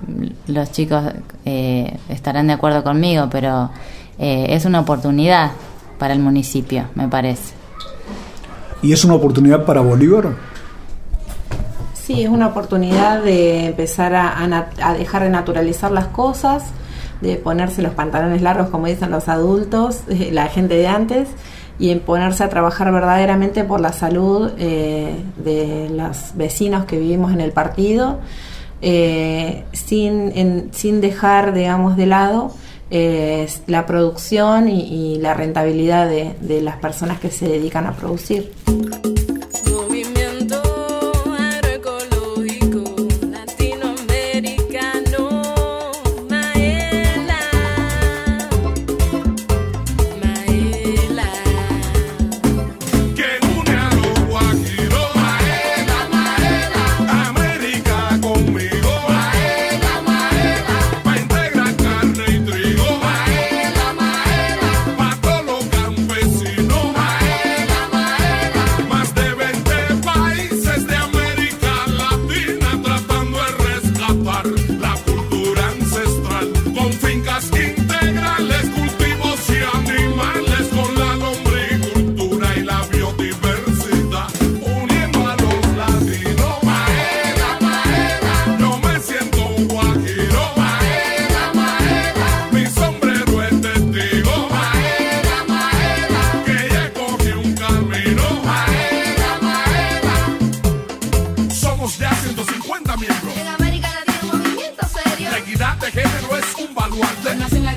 los 0.47 0.73
chicos 0.73 1.05
eh, 1.45 1.99
estarán 2.09 2.47
de 2.47 2.55
acuerdo 2.55 2.83
conmigo, 2.83 3.29
pero 3.31 3.71
eh, 4.19 4.47
es 4.49 4.65
una 4.65 4.81
oportunidad 4.81 5.53
para 5.99 6.15
el 6.15 6.21
municipio, 6.21 6.87
me 6.95 7.09
parece. 7.09 7.56
¿Y 8.83 8.93
es 8.93 9.05
una 9.05 9.15
oportunidad 9.15 9.65
para 9.65 9.81
Bolívar? 9.81 10.35
Sí, 11.95 12.23
es 12.23 12.29
una 12.29 12.49
oportunidad 12.49 13.23
de 13.23 13.67
empezar 13.67 14.15
a, 14.15 14.67
dejar 14.97 15.25
de 15.25 15.31
naturalizar 15.31 15.91
las 15.91 16.07
cosas, 16.07 16.65
de 17.21 17.37
ponerse 17.37 17.83
los 17.83 17.95
pantalones 17.95 18.43
largos, 18.43 18.69
como 18.69 18.87
dicen 18.87 19.11
los 19.11 19.29
adultos, 19.29 20.03
la 20.31 20.47
gente 20.47 20.77
de 20.77 20.87
antes, 20.87 21.29
y 21.79 21.91
en 21.91 22.01
ponerse 22.01 22.45
a 22.45 22.49
trabajar 22.49 22.93
verdaderamente 22.93 23.65
por 23.65 23.81
la 23.81 23.93
salud 23.93 24.53
eh, 24.57 25.17
de 25.37 25.91
los 25.91 26.37
vecinos 26.37 26.85
que 26.85 26.99
vivimos 26.99 27.33
en 27.33 27.41
el 27.41 27.53
partido, 27.53 28.21
eh, 28.83 29.65
sin, 29.73 30.71
sin 30.73 31.01
dejar, 31.01 31.55
digamos, 31.55 31.97
de 31.97 32.07
lado 32.07 32.53
la 32.91 33.87
producción 33.87 34.69
y, 34.69 35.19
la 35.19 35.35
rentabilidad 35.35 36.09
de, 36.09 36.35
de 36.41 36.63
las 36.63 36.77
personas 36.77 37.19
que 37.19 37.31
se 37.31 37.49
dedican 37.49 37.87
a 37.87 37.93
producir. 37.93 38.53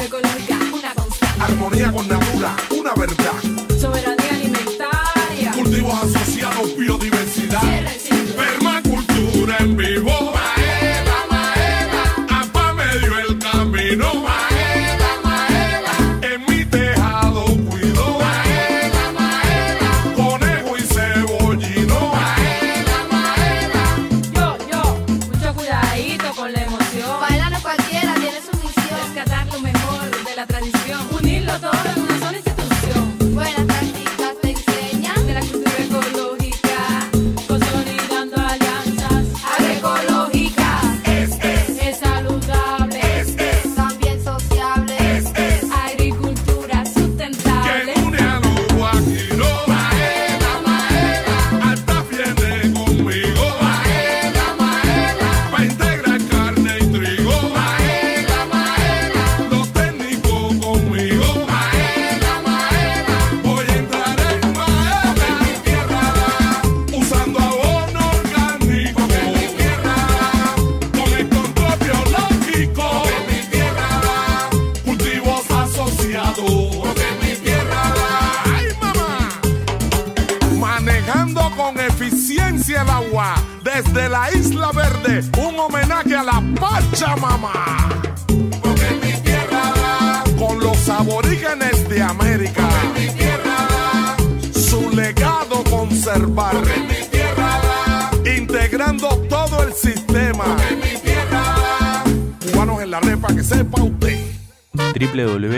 ecológica, 0.03 0.57
una 0.73 0.93
constante. 0.93 1.41
Armonía 1.41 1.91
con 1.91 2.07
natura, 2.07 2.55
una 2.71 2.93
verdad 2.93 3.58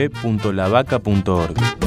www.lavaca.org 0.08 1.81